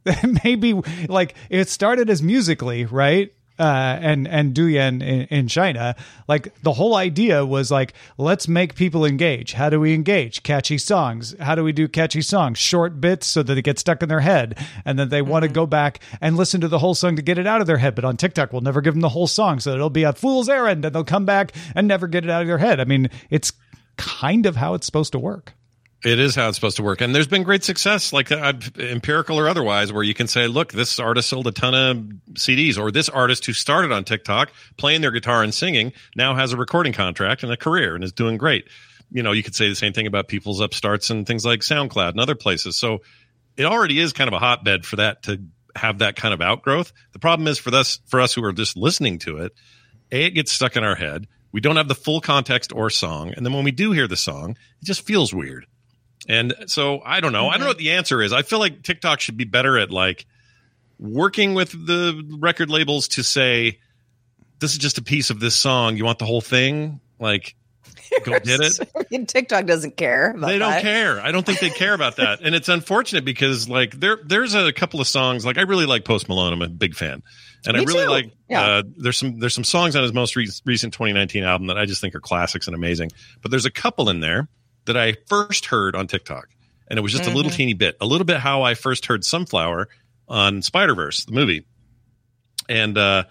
Maybe 0.45 0.75
like 1.09 1.35
it 1.49 1.69
started 1.69 2.11
as 2.11 2.23
Musical.ly, 2.23 2.85
right? 2.85 3.33
Uh, 3.61 3.99
and 4.01 4.27
and 4.27 4.55
Douyin 4.55 5.03
in, 5.03 5.27
in 5.27 5.49
China, 5.49 5.95
like 6.27 6.55
the 6.63 6.73
whole 6.73 6.95
idea 6.95 7.45
was 7.45 7.71
like, 7.71 7.93
let's 8.17 8.49
make 8.49 8.75
people 8.75 9.05
engage. 9.05 9.53
How 9.53 9.69
do 9.69 9.79
we 9.79 9.93
engage? 9.93 10.43
Catchy 10.43 10.79
songs. 10.79 11.37
How 11.39 11.55
do 11.55 11.63
we 11.63 11.73
do 11.73 11.87
catchy 11.87 12.23
songs? 12.23 12.59
Short 12.59 13.01
bits 13.01 13.27
so 13.27 13.43
that 13.43 13.59
it 13.59 13.63
gets 13.63 13.83
stuck 13.83 14.03
in 14.03 14.09
their 14.09 14.21
head, 14.21 14.59
and 14.85 14.99
then 14.99 15.11
they 15.11 15.21
mm-hmm. 15.21 15.31
want 15.31 15.43
to 15.45 15.49
go 15.49 15.67
back 15.67 16.01
and 16.21 16.37
listen 16.37 16.63
to 16.63 16.69
the 16.69 16.79
whole 16.79 16.95
song 16.95 17.17
to 17.17 17.23
get 17.23 17.39
it 17.39 17.47
out 17.47 17.61
of 17.61 17.67
their 17.67 17.79
head. 17.79 17.95
But 17.95 18.07
on 18.07 18.17
TikTok, 18.17 18.53
we'll 18.53 18.63
never 18.63 18.81
give 18.81 18.95
them 18.95 19.03
the 19.03 19.11
whole 19.11 19.27
song, 19.27 19.61
so 19.61 19.75
it'll 19.75 19.91
be 19.91 20.05
a 20.05 20.15
fool's 20.15 20.49
errand, 20.49 20.85
and 20.85 20.95
they'll 20.95 21.05
come 21.05 21.27
back 21.27 21.53
and 21.75 21.87
never 21.87 22.07
get 22.07 22.25
it 22.25 22.31
out 22.31 22.41
of 22.41 22.49
their 22.49 22.59
head. 22.59 22.81
I 22.81 22.85
mean, 22.85 23.11
it's 23.29 23.53
kind 23.97 24.47
of 24.47 24.57
how 24.57 24.73
it's 24.73 24.87
supposed 24.87 25.13
to 25.13 25.19
work. 25.19 25.55
It 26.03 26.19
is 26.19 26.35
how 26.35 26.49
it's 26.49 26.57
supposed 26.57 26.79
to 26.79 26.83
work, 26.83 27.03
and 27.03 27.15
there's 27.15 27.27
been 27.27 27.43
great 27.43 27.63
success, 27.63 28.11
like 28.11 28.33
uh, 28.33 28.55
empirical 28.79 29.39
or 29.39 29.49
otherwise, 29.49 29.93
where 29.93 30.03
you 30.03 30.15
can 30.15 30.29
say, 30.29 30.47
"Look, 30.47 30.73
this 30.73 30.99
artist 30.99 31.29
sold 31.29 31.47
a 31.47 31.53
ton 31.53 31.75
of 31.75 31.97
CDs," 32.39 32.79
or 32.79 32.91
"This 32.91 33.11
artist 33.11 33.45
who 33.45 33.53
started 33.53 33.93
on 33.93 34.05
TikTok 34.05 34.51
playing 34.79 35.03
their 35.03 35.11
guitar 35.11 35.43
and 35.43 35.53
singing 35.53 35.93
now 36.17 36.35
has 36.35 36.55
a 36.55 36.57
recording 36.57 36.95
contract 36.95 37.43
and 37.43 37.53
a 37.53 37.57
career 37.57 37.95
and 37.95 38.03
is 38.03 38.13
doing 38.13 38.39
great." 38.39 38.67
You 39.11 39.23
know, 39.23 39.33
you 39.33 39.43
could 39.43 39.55
say 39.55 39.69
the 39.69 39.75
same 39.75 39.93
thing 39.93 40.07
about 40.07 40.29
people's 40.29 40.61
upstarts 40.61 41.11
and 41.11 41.27
things 41.27 41.45
like 41.45 41.61
SoundCloud 41.61 42.11
and 42.11 42.21
other 42.21 42.35
places. 42.35 42.79
So 42.79 43.03
it 43.59 43.65
already 43.65 43.99
is 43.99 44.15
kind 44.15 44.29
of 44.29 44.35
a 44.35 44.39
hotbed 44.39 44.87
for 44.87 44.97
that 44.97 45.25
to 45.25 45.43
have 45.77 45.99
that 45.99 46.17
kind 46.17 46.33
of 46.33 46.41
outgrowth. 46.41 46.93
The 47.13 47.19
problem 47.19 47.47
is 47.47 47.59
for 47.59 47.75
us, 47.75 48.01
for 48.07 48.21
us 48.21 48.33
who 48.33 48.45
are 48.45 48.53
just 48.53 48.77
listening 48.77 49.19
to 49.21 49.39
it, 49.39 49.53
a 50.11 50.25
it 50.25 50.31
gets 50.31 50.51
stuck 50.51 50.77
in 50.77 50.85
our 50.85 50.95
head. 50.95 51.27
We 51.53 51.61
don't 51.61 51.77
have 51.77 51.89
the 51.89 51.95
full 51.95 52.21
context 52.23 52.73
or 52.73 52.89
song, 52.89 53.35
and 53.37 53.45
then 53.45 53.53
when 53.53 53.65
we 53.65 53.73
do 53.73 53.93
hear 53.93 54.07
the 54.07 54.17
song, 54.17 54.53
it 54.81 54.85
just 54.85 55.05
feels 55.05 55.35
weird. 55.35 55.67
And 56.31 56.55
so 56.67 57.01
I 57.05 57.19
don't 57.19 57.33
know. 57.33 57.49
I 57.49 57.53
don't 57.55 57.63
know 57.63 57.67
what 57.69 57.79
the 57.79 57.91
answer 57.93 58.23
is. 58.23 58.33
I 58.33 58.43
feel 58.43 58.61
like 58.61 58.83
TikTok 58.85 59.19
should 59.21 59.37
be 59.37 59.45
better 59.45 59.77
at 59.79 59.91
like 59.91 60.27
working 60.99 61.55
with 61.55 61.71
the 61.73 62.25
record 62.39 62.71
labels 62.71 63.09
to 63.09 63.25
say, 63.25 63.81
this 64.61 64.73
is 64.73 64.79
just 64.79 64.99
a 64.99 65.03
piece 65.03 65.31
of 65.31 65.41
this 65.41 65.57
song. 65.57 65.97
You 65.97 66.05
want 66.05 66.21
the 66.21 66.27
whole 66.27 66.41
thing? 66.41 67.01
Like, 67.19 67.57
go 68.25 68.39
get 68.39 68.61
it. 68.61 69.29
TikTok 69.29 69.67
doesn't 69.67 69.97
care. 69.97 70.31
About 70.31 70.47
they 70.47 70.59
don't 70.59 70.71
that. 70.71 70.83
care. 70.83 71.21
I 71.21 71.33
don't 71.33 71.45
think 71.45 71.59
they 71.59 71.71
care 71.71 71.95
about 71.95 72.17
that, 72.17 72.41
and 72.43 72.55
it's 72.55 72.69
unfortunate 72.69 73.25
because 73.25 73.69
like 73.69 73.99
there 73.99 74.19
there's 74.25 74.55
a 74.55 74.73
couple 74.73 75.01
of 75.01 75.07
songs 75.09 75.45
like 75.45 75.59
I 75.59 75.63
really 75.63 75.87
like 75.87 76.05
Post 76.05 76.29
Malone. 76.29 76.53
I'm 76.53 76.63
a 76.63 76.69
big 76.69 76.95
fan, 76.95 77.23
and 77.67 77.77
Me 77.77 77.83
I 77.83 77.87
really 77.87 78.05
too. 78.05 78.11
like 78.11 78.33
Yeah. 78.49 78.63
uh, 78.63 78.83
there's 78.97 79.19
some 79.19 79.39
there's 79.41 79.55
some 79.55 79.65
songs 79.65 79.97
on 79.97 80.03
his 80.03 80.13
most 80.13 80.37
re- 80.37 80.49
recent 80.65 80.93
2019 80.93 81.43
album 81.45 81.67
that 81.69 81.79
I 81.79 81.87
just 81.87 82.01
think 82.01 82.15
are 82.15 82.21
classics 82.21 82.67
and 82.69 82.75
amazing. 82.77 83.11
But 83.43 83.51
there's 83.51 83.67
a 83.67 83.71
couple 83.71 84.09
in 84.11 84.21
there 84.21 84.49
that 84.87 84.97
I 84.97 85.17
first 85.27 85.67
heard 85.67 85.95
on 85.95 86.07
TikTok, 86.07 86.49
and 86.89 86.99
it 86.99 87.03
was 87.03 87.13
just 87.13 87.25
a 87.25 87.27
Mm-hmm. 87.29 87.37
little 87.37 87.51
teeny 87.51 87.75
bit, 87.75 87.97
a 88.01 88.07
little 88.07 88.25
bit 88.25 88.39
how 88.39 88.63
I 88.63 88.75
first 88.75 89.07
heard 89.07 89.25
Sunflower 89.25 89.89
on 90.29 90.63
Spider 90.63 90.95
Verse, 90.95 91.25
the 91.25 91.33
movie, 91.33 91.67
and 92.69 92.97
uh, 92.97 93.25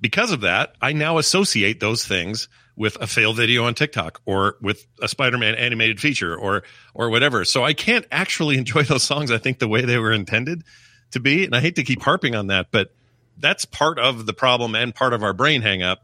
because 0.00 0.32
of 0.32 0.40
that, 0.42 0.74
I 0.80 0.92
now 0.92 1.18
associate 1.18 1.80
those 1.80 2.06
things 2.06 2.48
with 2.74 2.96
a 3.00 3.06
fail 3.06 3.34
video 3.34 3.64
on 3.64 3.74
TikTok 3.74 4.20
or 4.24 4.56
with 4.62 4.86
a 5.00 5.06
Spider-Man 5.08 5.54
animated 5.54 6.00
feature 6.00 6.34
or 6.34 6.62
or 6.94 7.10
whatever. 7.10 7.44
So 7.44 7.62
I 7.64 7.74
can't 7.74 8.06
actually 8.10 8.56
enjoy 8.58 8.82
those 8.82 9.02
songs 9.02 9.30
I 9.30 9.38
think 9.38 9.58
the 9.58 9.68
way 9.68 9.82
they 9.84 9.98
were 9.98 10.12
intended 10.12 10.64
to 11.12 11.20
be. 11.20 11.44
And 11.44 11.54
I 11.54 11.60
hate 11.60 11.76
to 11.76 11.84
keep 11.84 12.02
harping 12.02 12.34
on 12.34 12.46
that, 12.48 12.68
but 12.70 12.92
that's 13.38 13.64
part 13.64 13.98
of 13.98 14.26
the 14.26 14.32
problem 14.32 14.74
and 14.74 14.94
part 14.94 15.12
of 15.12 15.22
our 15.22 15.32
brain 15.34 15.62
hangup. 15.62 15.98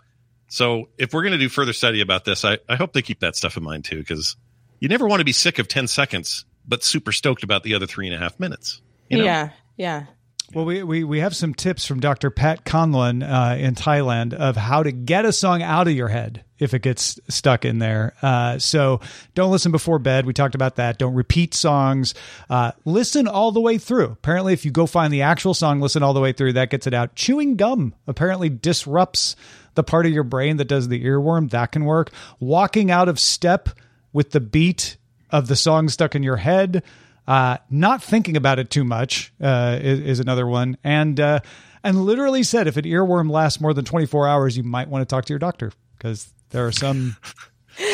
So 0.49 0.89
if 0.99 1.13
we're 1.13 1.23
going 1.23 1.33
to 1.33 1.39
do 1.39 1.49
further 1.49 1.73
study 1.73 2.01
about 2.01 2.25
this, 2.25 2.45
I, 2.45 2.59
I 2.69 2.77
hope 2.77 2.93
they 2.93 3.03
keep 3.03 3.21
that 3.21 3.37
stuff 3.37 3.57
in 3.57 3.63
mind 3.63 3.85
too, 3.85 3.99
because 3.99 4.37
you 4.81 4.89
never 4.89 5.07
want 5.07 5.21
to 5.21 5.25
be 5.25 5.33
sick 5.33 5.59
of 5.59 5.69
10 5.69 5.89
seconds, 5.89 6.45
but 6.67 6.83
super 6.83 7.13
stoked 7.13 7.43
about 7.43 7.63
the 7.63 7.75
other 7.75 7.87
three 7.87 8.07
and 8.07 8.15
a 8.15 8.19
half 8.19 8.39
minutes. 8.39 8.81
You 9.09 9.19
know? 9.19 9.25
Yeah, 9.25 9.51
yeah. 9.77 10.07
Well, 10.55 10.65
we, 10.65 10.83
we, 10.83 11.05
we 11.05 11.21
have 11.21 11.37
some 11.37 11.53
tips 11.53 11.85
from 11.85 12.01
Dr. 12.01 12.31
Pat 12.31 12.65
Conlon 12.65 13.23
uh, 13.23 13.57
in 13.57 13.75
Thailand 13.75 14.33
of 14.33 14.57
how 14.57 14.83
to 14.83 14.91
get 14.91 15.27
a 15.27 15.33
song 15.33 15.63
out 15.63 15.89
of 15.89 15.93
your 15.93 16.09
head 16.09 16.43
if 16.59 16.73
it 16.73 16.81
gets 16.81 17.21
stuck 17.29 17.67
in 17.67 17.81
there. 17.81 18.15
Uh, 18.23 18.59
so 18.59 19.01
don't 19.35 19.51
listen 19.51 19.73
before 19.73 19.99
bed. 19.99 20.25
We 20.25 20.33
talked 20.33 20.55
about 20.55 20.77
that. 20.77 20.99
Don't 20.99 21.13
repeat 21.13 21.53
songs. 21.53 22.15
Uh, 22.49 22.73
listen 22.87 23.29
all 23.29 23.53
the 23.53 23.61
way 23.61 23.77
through. 23.77 24.07
Apparently, 24.07 24.55
if 24.55 24.65
you 24.65 24.71
go 24.71 24.87
find 24.87 25.13
the 25.13 25.23
actual 25.23 25.53
song, 25.53 25.81
listen 25.81 26.03
all 26.03 26.15
the 26.15 26.21
way 26.21 26.33
through, 26.33 26.55
that 26.55 26.71
gets 26.71 26.87
it 26.87 26.95
out. 26.95 27.15
Chewing 27.15 27.57
gum 27.57 27.95
apparently 28.07 28.49
disrupts 28.49 29.37
the 29.75 29.85
part 29.85 30.07
of 30.07 30.13
your 30.13 30.25
brain 30.25 30.57
that 30.57 30.65
does 30.65 30.89
the 30.89 31.05
earworm. 31.05 31.51
That 31.51 31.73
can 31.73 31.85
work. 31.85 32.11
Walking 32.41 32.91
out 32.91 33.09
of 33.09 33.21
step 33.21 33.69
with 34.12 34.31
the 34.31 34.41
beat 34.41 34.97
of 35.31 35.49
the 35.49 35.57
song 35.57 35.88
stuck 35.88 36.15
in 36.15 36.23
your 36.23 36.37
head. 36.37 36.83
Uh, 37.27 37.59
not 37.69 38.03
thinking 38.03 38.37
about 38.37 38.59
it 38.59 38.71
too 38.71 38.85
much 38.85 39.33
uh, 39.43 39.79
is, 39.81 40.00
is 40.00 40.21
another 40.21 40.47
one, 40.47 40.79
and 40.83 41.21
uh, 41.21 41.41
and 41.85 42.05
literally 42.05 42.43
said 42.43 42.67
if 42.67 42.79
an 42.79 42.85
earworm 42.85 43.31
lasts 43.31 43.61
more 43.61 43.75
than 43.75 43.85
twenty 43.85 44.07
four 44.07 44.27
hours, 44.27 44.57
you 44.57 44.62
might 44.62 44.88
want 44.88 45.07
to 45.07 45.15
talk 45.15 45.27
to 45.27 45.33
your 45.33 45.38
doctor 45.38 45.71
because 45.99 46.33
there 46.50 46.67
are 46.67 46.73
some 46.73 47.17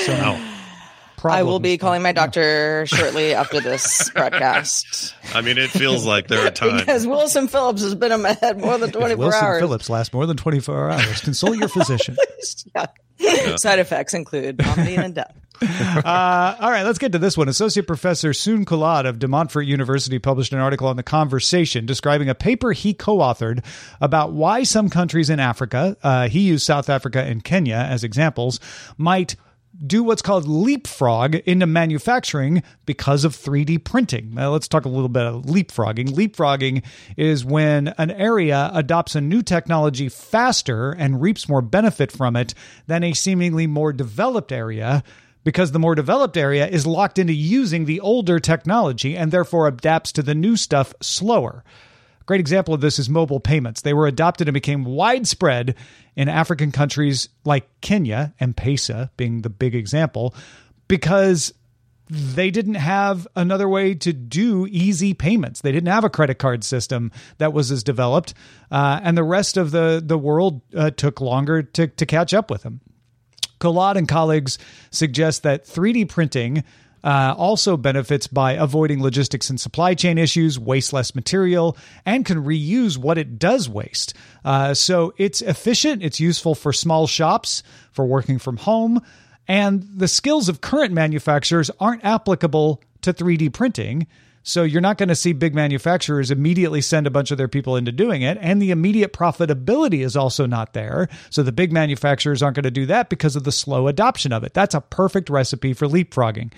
some 0.04 0.38
problems. 1.25 1.40
I 1.40 1.43
will 1.43 1.59
be 1.61 1.78
calling 1.78 2.02
my 2.02 2.12
doctor 2.12 2.85
shortly 2.87 3.35
after 3.35 3.61
this 3.61 4.11
broadcast 4.14 5.14
I 5.35 5.40
mean, 5.40 5.59
it 5.59 5.71
feels 5.71 6.04
like 6.04 6.28
there 6.28 6.47
are 6.47 6.50
times. 6.52 6.83
because 6.83 7.07
Wilson 7.07 7.49
Phillips 7.49 7.83
has 7.83 7.95
been 7.95 8.12
in 8.12 8.23
my 8.23 8.33
head 8.35 8.61
more 8.61 8.78
than 8.78 8.88
If 8.95 8.95
24 8.97 9.16
Wilson 9.19 9.45
hours. 9.45 9.61
Phillips 9.61 9.90
lasts 9.90 10.12
more 10.12 10.26
than 10.26 10.37
twenty 10.37 10.61
four 10.61 10.90
hours. 10.90 11.21
Consult 11.23 11.57
your 11.57 11.69
physician. 11.69 12.16
Yeah. 12.75 13.57
Side 13.57 13.78
effects 13.78 14.12
include 14.12 14.61
vomiting 14.62 14.99
and 14.99 15.14
death. 15.14 15.35
Uh, 15.62 16.57
all 16.61 16.71
right, 16.71 16.83
let's 16.83 16.99
get 16.99 17.12
to 17.12 17.19
this 17.19 17.37
one. 17.38 17.49
Associate 17.49 17.87
Professor 17.87 18.33
Soon 18.33 18.64
Kulad 18.64 19.07
of 19.07 19.19
De 19.19 19.28
Montfort 19.28 19.66
University 19.66 20.19
published 20.19 20.52
an 20.52 20.59
article 20.59 20.88
on 20.88 20.97
the 20.97 21.02
conversation 21.02 21.87
describing 21.87 22.28
a 22.28 22.35
paper 22.35 22.73
he 22.73 22.93
co 22.93 23.19
authored 23.19 23.64
about 24.00 24.33
why 24.33 24.64
some 24.64 24.90
countries 24.90 25.31
in 25.31 25.40
Africa, 25.40 25.97
uh, 26.02 26.28
he 26.28 26.40
used 26.40 26.66
South 26.66 26.90
Africa 26.90 27.23
and 27.23 27.45
Kenya 27.45 27.76
as 27.76 28.04
examples, 28.04 28.61
might 28.99 29.37
do 29.87 30.02
what's 30.02 30.23
called 30.23 30.47
leapfrog 30.47 31.35
into 31.35 31.66
manufacturing 31.66 32.62
because 32.87 33.25
of 33.25 33.37
3D 33.37 33.83
printing. 33.85 34.35
Now, 34.35 34.50
let's 34.50 34.69
talk 34.69 34.85
a 34.85 34.88
little 34.88 35.09
bit 35.09 35.25
of 35.25 35.43
leapfrogging. 35.45 36.11
Leapfrogging 36.11 36.85
is 37.16 37.45
when 37.45 37.88
an 37.99 38.11
area 38.12 38.71
adopts 38.73 39.14
a 39.14 39.21
new 39.21 39.43
technology 39.43 40.09
faster 40.09 40.93
and 40.93 41.21
reaps 41.21 41.49
more 41.49 41.62
benefit 41.62 42.12
from 42.12 42.37
it 42.37 42.54
than 42.87 43.02
a 43.02 43.12
seemingly 43.12 43.66
more 43.66 43.93
developed 43.93 44.52
area 44.52 45.02
because 45.43 45.73
the 45.73 45.78
more 45.78 45.95
developed 45.95 46.37
area 46.37 46.66
is 46.66 46.87
locked 46.87 47.19
into 47.19 47.35
using 47.35 47.85
the 47.85 48.00
older 48.00 48.38
technology 48.38 49.16
and 49.16 49.31
therefore 49.31 49.69
adapts 49.69 50.12
to 50.12 50.23
the 50.23 50.35
new 50.35 50.57
stuff 50.57 50.95
slower. 51.02 51.64
Great 52.26 52.40
example 52.40 52.73
of 52.73 52.81
this 52.81 52.99
is 52.99 53.11
mobile 53.11 53.40
payments. 53.40 53.83
They 53.83 53.93
were 53.93 54.07
adopted 54.07 54.49
and 54.49 54.54
became 54.54 54.85
widespread 54.85 55.75
in 56.16 56.28
African 56.28 56.73
countries 56.73 57.28
like 57.45 57.69
Kenya, 57.81 58.35
M 58.40 58.54
Pesa 58.54 59.11
being 59.16 59.43
the 59.43 59.50
big 59.50 59.75
example, 59.75 60.35
because 60.88 61.52
they 62.09 62.50
didn't 62.50 62.75
have 62.75 63.26
another 63.35 63.69
way 63.69 63.95
to 63.95 64.12
do 64.12 64.66
easy 64.71 65.14
payments. 65.14 65.61
They 65.61 65.73
didn't 65.73 65.88
have 65.88 66.04
a 66.04 66.11
credit 66.11 66.38
card 66.38 66.64
system 66.64 67.12
that 67.38 67.52
was 67.52 67.71
as 67.71 67.83
developed, 67.83 68.35
uh, 68.71 69.00
and 69.02 69.16
the 69.16 69.25
rest 69.25 69.57
of 69.57 69.71
the 69.71 70.02
the 70.04 70.19
world 70.19 70.62
uh, 70.75 70.90
took 70.90 71.21
longer 71.21 71.62
to 71.62 71.88
to 71.88 72.07
catch 72.07 72.33
up 72.33 72.50
with 72.50 72.62
them. 72.62 72.81
Collard 73.59 73.97
and 73.97 74.09
colleagues 74.09 74.59
suggest 74.90 75.43
that 75.43 75.64
3D 75.64 76.09
printing 76.09 76.64
uh, 77.04 77.34
also 77.37 77.76
benefits 77.76 78.26
by 78.26 78.52
avoiding 78.52 79.02
logistics 79.02 79.50
and 79.50 79.61
supply 79.61 79.94
chain 79.94 80.16
issues, 80.16 80.58
waste 80.58 80.92
less 80.92 81.14
material, 81.14 81.76
and 82.06 82.25
can 82.25 82.42
reuse 82.42 82.96
what 82.96 83.18
it 83.18 83.38
does 83.38 83.68
waste. 83.68 84.14
Uh, 84.44 84.73
so 84.73 85.12
it's 85.18 85.42
efficient, 85.42 86.02
it's 86.02 86.18
useful 86.18 86.54
for 86.54 86.73
small 86.73 87.06
shops, 87.06 87.62
for 87.92 88.06
working 88.06 88.38
from 88.38 88.56
home, 88.56 89.00
and 89.46 89.87
the 89.94 90.08
skills 90.08 90.49
of 90.49 90.62
current 90.62 90.92
manufacturers 90.92 91.70
aren't 91.78 92.04
applicable 92.04 92.82
to 93.02 93.12
3D 93.12 93.52
printing. 93.52 94.06
So 94.44 94.62
you're 94.62 94.82
not 94.82 94.98
going 94.98 95.08
to 95.08 95.16
see 95.16 95.32
big 95.32 95.54
manufacturers 95.54 96.30
immediately 96.30 96.82
send 96.82 97.06
a 97.06 97.10
bunch 97.10 97.30
of 97.30 97.38
their 97.38 97.48
people 97.48 97.76
into 97.76 97.90
doing 97.90 98.22
it. 98.22 98.36
And 98.40 98.60
the 98.60 98.70
immediate 98.70 99.14
profitability 99.14 100.04
is 100.04 100.16
also 100.16 100.46
not 100.46 100.74
there. 100.74 101.08
So 101.30 101.42
the 101.42 101.50
big 101.50 101.72
manufacturers 101.72 102.42
aren't 102.42 102.56
going 102.56 102.64
to 102.64 102.70
do 102.70 102.86
that 102.86 103.08
because 103.08 103.36
of 103.36 103.44
the 103.44 103.52
slow 103.52 103.88
adoption 103.88 104.32
of 104.32 104.44
it. 104.44 104.52
That's 104.52 104.74
a 104.74 104.82
perfect 104.82 105.30
recipe 105.30 105.72
for 105.72 105.88
leapfrogging. 105.88 106.52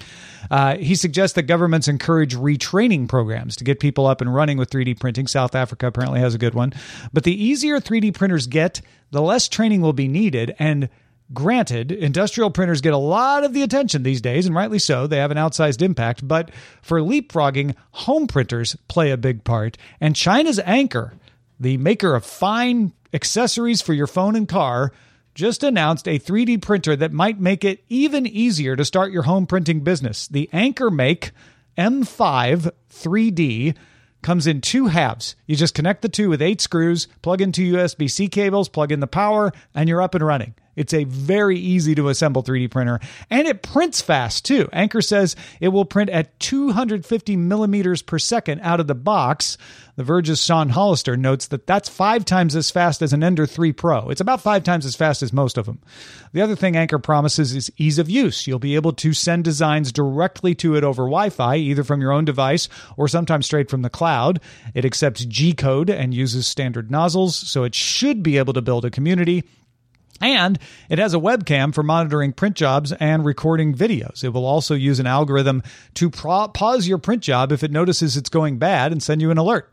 Uh, 0.51 0.77
he 0.77 0.97
suggests 0.97 1.37
that 1.37 1.45
governments 1.45 1.87
encourage 1.87 2.35
retraining 2.35 3.09
programs 3.09 3.55
to 3.57 3.65
get 3.65 3.79
people 3.79 4.07
up 4.07 4.21
and 4.21 4.35
running 4.35 4.59
with 4.59 4.69
3D 4.69 4.99
printing. 4.99 5.29
South 5.29 5.55
Africa 5.55 5.87
apparently 5.87 6.21
has 6.21 6.35
a 6.35 6.39
good 6.39 6.55
one. 6.55 6.73
But 7.13 7.23
the 7.23 7.45
easier 7.45 7.79
3D 7.79 8.15
printers 8.15 8.49
get, 8.49 8.81
the 9.13 9.23
less 9.23 9.49
training 9.49 9.81
will 9.81 9.93
be 9.93 10.09
needed. 10.09 10.57
And 10.59 10.89
Granted, 11.35 11.91
industrial 11.91 12.51
printers 12.51 12.81
get 12.81 12.93
a 12.93 12.99
lot 12.99 13.43
of 13.43 13.53
the 13.53 13.63
attention 13.63 14.03
these 14.03 14.21
days, 14.21 14.47
and 14.47 14.55
rightly 14.55 14.79
so. 14.79 15.07
They 15.07 15.17
have 15.17 15.33
an 15.33 15.37
outsized 15.37 15.83
impact. 15.83 16.27
But 16.27 16.51
for 16.83 17.01
leapfrogging, 17.01 17.75
home 17.91 18.29
printers 18.29 18.77
play 18.87 19.11
a 19.11 19.17
big 19.17 19.43
part. 19.43 19.77
And 20.01 20.15
China's 20.15 20.61
Anker, 20.61 21.15
the 21.59 21.79
maker 21.79 22.15
of 22.15 22.25
fine 22.25 22.93
accessories 23.13 23.83
for 23.83 23.93
your 23.93 24.07
phone 24.07 24.37
and 24.37 24.49
car, 24.49 24.93
just 25.35 25.65
announced 25.65 26.07
a 26.07 26.19
3D 26.19 26.63
printer 26.63 26.95
that 26.97 27.13
might 27.13 27.41
make 27.41 27.65
it 27.65 27.85
even 27.89 28.27
easier 28.27 28.77
to 28.77 28.85
start 28.85 29.13
your 29.13 29.25
home 29.25 29.47
printing 29.47 29.81
business. 29.81 30.29
The 30.29 30.49
AnkerMake 30.53 31.33
M5 31.77 32.71
3D 32.91 33.77
comes 34.23 34.47
in 34.47 34.61
two 34.61 34.87
halves. 34.87 35.37
You 35.47 35.57
just 35.57 35.75
connect 35.75 36.03
the 36.03 36.09
two 36.09 36.29
with 36.29 36.41
eight 36.41 36.61
screws, 36.61 37.07
plug 37.21 37.41
in 37.41 37.53
two 37.53 37.75
USB 37.75 38.11
C 38.11 38.29
cables, 38.29 38.69
plug 38.69 38.93
in 38.93 39.01
the 39.01 39.07
power, 39.07 39.53
and 39.75 39.89
you're 39.89 40.03
up 40.03 40.15
and 40.15 40.25
running. 40.25 40.55
It's 40.77 40.95
a 40.95 41.05
very 41.05 41.59
easy 41.59 41.95
to 41.95 42.09
assemble 42.09 42.43
3D 42.43 42.71
printer, 42.71 43.01
and 43.31 43.49
it 43.49 43.63
prints 43.63 44.01
fast 44.01 44.45
too. 44.45 44.69
Anker 44.73 45.01
says 45.01 45.35
it 45.61 45.69
will 45.69 45.85
print 45.85 46.11
at 46.11 46.39
250 46.39 47.37
millimeters 47.37 48.03
per 48.03 48.19
second 48.19 48.61
out 48.61 48.79
of 48.79 48.87
the 48.87 48.95
box. 48.95 49.57
The 49.97 50.05
Verge's 50.05 50.45
Sean 50.45 50.69
Hollister 50.69 51.17
notes 51.17 51.47
that 51.47 51.67
that's 51.67 51.89
five 51.89 52.27
times 52.27 52.55
as 52.55 52.71
fast 52.71 53.01
as 53.01 53.15
an 53.15 53.25
Ender 53.25 53.47
3 53.47 53.73
Pro. 53.73 54.11
It's 54.11 54.21
about 54.21 54.43
five 54.43 54.63
times 54.63 54.85
as 54.85 54.95
fast 54.95 55.23
as 55.23 55.33
most 55.33 55.57
of 55.57 55.65
them. 55.65 55.81
The 56.33 56.43
other 56.43 56.55
thing 56.55 56.77
Anker 56.77 56.99
promises 56.99 57.57
is 57.57 57.73
ease 57.79 57.99
of 57.99 58.11
use. 58.11 58.47
You'll 58.47 58.59
be 58.59 58.75
able 58.75 58.93
to 58.93 59.15
send 59.15 59.45
designs 59.45 59.93
directly 59.93 60.55
to 60.57 60.77
it 60.77 60.85
over 60.85 61.05
Wi 61.05 61.31
Fi, 61.31 61.57
either 61.57 61.83
from 61.83 62.03
your 62.03 62.13
own 62.13 62.27
device 62.27 62.69
or 62.99 63.09
sometimes 63.09 63.47
straight 63.47 63.71
from 63.71 63.81
the 63.81 63.89
cloud. 63.89 64.41
It 64.75 64.85
accepts 64.85 65.25
G 65.25 65.55
code 65.55 65.89
and 65.89 66.13
uses 66.13 66.47
standard 66.47 66.91
nozzles, 66.91 67.35
so 67.35 67.65
it 67.65 67.75
should 67.75 68.23
be 68.23 68.37
able 68.37 68.53
to 68.53 68.61
build 68.61 68.85
a 68.85 68.91
community. 68.91 69.45
And 70.21 70.59
it 70.89 70.99
has 70.99 71.15
a 71.15 71.19
webcam 71.19 71.75
for 71.75 71.83
monitoring 71.83 72.33
print 72.33 72.57
jobs 72.57 72.93
and 72.93 73.25
recording 73.25 73.75
videos. 73.75 74.25
It 74.25 74.31
will 74.31 74.47
also 74.47 74.75
use 74.75 74.99
an 74.99 75.07
algorithm 75.07 75.63
to 75.95 76.11
pro- 76.11 76.49
pause 76.49 76.89
your 76.89 76.99
print 76.99 77.23
job 77.23 77.53
if 77.53 77.63
it 77.63 77.71
notices 77.71 78.17
it's 78.17 78.31
going 78.31 78.59
bad 78.59 78.93
and 78.93 79.03
send 79.03 79.21
you 79.21 79.31
an 79.31 79.39
alert. 79.39 79.73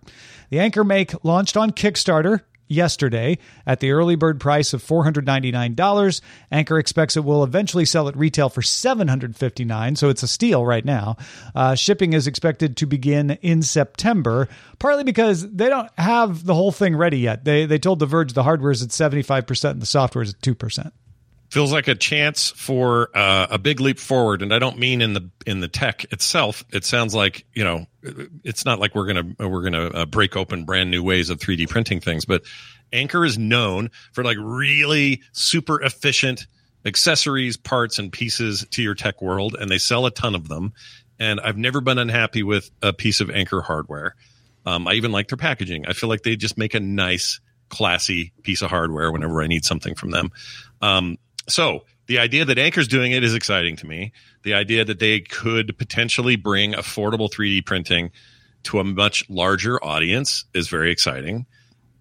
The 0.49 0.57
AnkerMake 0.57 1.19
launched 1.23 1.57
on 1.57 1.71
Kickstarter 1.71 2.41
yesterday 2.73 3.37
at 3.65 3.79
the 3.79 3.91
early 3.91 4.15
bird 4.15 4.39
price 4.39 4.73
of 4.73 4.83
$499. 4.83 6.21
Anker 6.51 6.79
expects 6.79 7.15
it 7.15 7.23
will 7.23 7.43
eventually 7.43 7.85
sell 7.85 8.07
at 8.07 8.17
retail 8.17 8.49
for 8.49 8.61
$759, 8.61 9.97
so 9.97 10.09
it's 10.09 10.23
a 10.23 10.27
steal 10.27 10.65
right 10.65 10.85
now. 10.85 11.17
Uh, 11.55 11.75
shipping 11.75 12.13
is 12.13 12.27
expected 12.27 12.77
to 12.77 12.85
begin 12.85 13.31
in 13.41 13.61
September, 13.61 14.47
partly 14.79 15.03
because 15.03 15.49
they 15.49 15.69
don't 15.69 15.89
have 15.97 16.45
the 16.45 16.55
whole 16.55 16.71
thing 16.71 16.95
ready 16.95 17.19
yet. 17.19 17.45
They 17.45 17.65
they 17.65 17.79
told 17.79 17.99
The 17.99 18.05
Verge 18.05 18.33
the 18.33 18.43
hardware 18.43 18.71
is 18.71 18.81
at 18.81 18.89
75% 18.89 19.71
and 19.71 19.81
the 19.81 19.85
software 19.85 20.23
is 20.23 20.33
at 20.33 20.41
2%. 20.41 20.91
Feels 21.53 21.71
like 21.71 21.87
a 21.87 21.93
chance 21.93 22.49
for 22.49 23.15
uh, 23.15 23.45
a 23.51 23.59
big 23.59 23.79
leap 23.79 23.99
forward. 23.99 24.41
And 24.41 24.51
i 24.51 24.57
don't 24.57 24.79
mean 24.79 25.03
in 25.03 25.13
the 25.13 25.29
in 25.45 25.59
the 25.59 25.67
tech 25.67 26.03
itself. 26.11 26.63
It 26.73 26.83
sounds 26.83 27.13
like 27.13 27.45
you 27.53 27.63
know 27.63 27.85
it's 28.43 28.65
not 28.65 28.79
like 28.79 28.95
we're 28.95 29.05
gonna 29.05 29.35
we're 29.47 29.61
gonna 29.61 29.85
uh, 29.89 30.05
break 30.07 30.35
open 30.35 30.65
brand 30.65 30.89
new 30.89 31.03
ways 31.03 31.29
of 31.29 31.37
3d 31.37 31.69
printing 31.69 31.99
things 31.99 32.25
but 32.25 32.41
Anker 32.91 33.23
is 33.23 33.37
known 33.37 33.91
for 34.13 34.23
like 34.23 34.37
really 34.39 35.21
super 35.31 35.79
efficient 35.83 36.47
accessories 36.85 37.55
parts 37.55 37.99
and 37.99 38.11
pieces 38.11 38.65
to 38.71 38.81
your 38.81 38.95
tech 38.95 39.21
world 39.21 39.55
and 39.59 39.69
they 39.69 39.77
sell 39.77 40.07
a 40.07 40.11
ton 40.11 40.33
of 40.33 40.47
them. 40.47 40.73
And 41.19 41.39
i've 41.39 41.57
never 41.57 41.81
been 41.81 41.99
unhappy 41.99 42.41
with 42.41 42.71
a 42.81 42.93
piece 42.93 43.21
of 43.21 43.29
Anker 43.29 43.61
hardware. 43.61 44.15
Um, 44.65 44.87
i 44.87 44.93
even 44.93 45.11
like 45.11 45.27
their 45.27 45.37
packaging. 45.37 45.85
I 45.85 45.93
feel 45.93 46.09
like 46.09 46.23
they 46.23 46.35
just 46.35 46.57
make 46.57 46.73
a 46.73 46.79
nice 46.79 47.39
classy 47.69 48.33
piece 48.41 48.63
of 48.63 48.71
hardware 48.71 49.11
whenever 49.11 49.39
i 49.43 49.45
need 49.45 49.65
something 49.65 49.93
from 49.93 50.09
them. 50.09 50.31
Um, 50.81 51.19
so 51.47 51.83
the 52.07 52.19
idea 52.19 52.45
that 52.45 52.57
Anker's 52.57 52.87
doing 52.87 53.11
it 53.11 53.23
is 53.23 53.33
exciting 53.33 53.75
to 53.77 53.87
me. 53.87 54.11
The 54.43 54.53
idea 54.53 54.83
that 54.85 54.99
they 54.99 55.21
could 55.21 55.77
potentially 55.77 56.35
bring 56.35 56.73
affordable 56.73 57.31
3D 57.31 57.65
printing 57.65 58.11
to 58.63 58.79
a 58.79 58.83
much 58.83 59.29
larger 59.29 59.83
audience 59.83 60.45
is 60.53 60.67
very 60.67 60.91
exciting. 60.91 61.45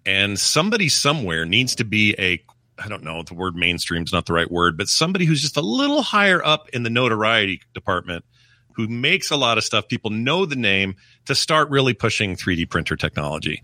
And 0.05 0.37
somebody 0.37 0.89
somewhere 0.89 1.45
needs 1.45 1.75
to 1.75 1.83
be 1.83 2.15
a 2.19 2.43
I 2.79 2.87
don't 2.87 3.03
know, 3.03 3.21
the 3.21 3.35
word 3.35 3.55
mainstream 3.55 4.01
is 4.01 4.11
not 4.11 4.25
the 4.25 4.33
right 4.33 4.49
word, 4.49 4.77
but 4.77 4.87
somebody 4.87 5.25
who's 5.25 5.41
just 5.41 5.57
a 5.57 5.61
little 5.61 6.01
higher 6.01 6.43
up 6.43 6.69
in 6.69 6.81
the 6.81 6.89
notoriety 6.89 7.61
department 7.75 8.25
who 8.73 8.87
makes 8.87 9.29
a 9.29 9.37
lot 9.37 9.59
of 9.59 9.63
stuff. 9.63 9.87
People 9.87 10.09
know 10.09 10.45
the 10.45 10.55
name 10.55 10.95
to 11.25 11.35
start 11.35 11.69
really 11.69 11.93
pushing 11.93 12.35
3D 12.35 12.69
printer 12.69 12.95
technology. 12.95 13.61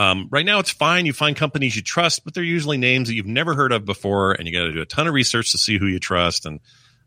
Um, 0.00 0.28
right 0.30 0.46
now, 0.46 0.60
it's 0.60 0.70
fine. 0.70 1.04
You 1.04 1.12
find 1.12 1.36
companies 1.36 1.76
you 1.76 1.82
trust, 1.82 2.24
but 2.24 2.32
they're 2.32 2.42
usually 2.42 2.78
names 2.78 3.08
that 3.08 3.14
you've 3.14 3.26
never 3.26 3.54
heard 3.54 3.70
of 3.70 3.84
before, 3.84 4.32
and 4.32 4.48
you 4.48 4.52
got 4.52 4.64
to 4.64 4.72
do 4.72 4.80
a 4.80 4.86
ton 4.86 5.06
of 5.06 5.12
research 5.12 5.52
to 5.52 5.58
see 5.58 5.76
who 5.76 5.84
you 5.84 5.98
trust. 5.98 6.46
And 6.46 6.60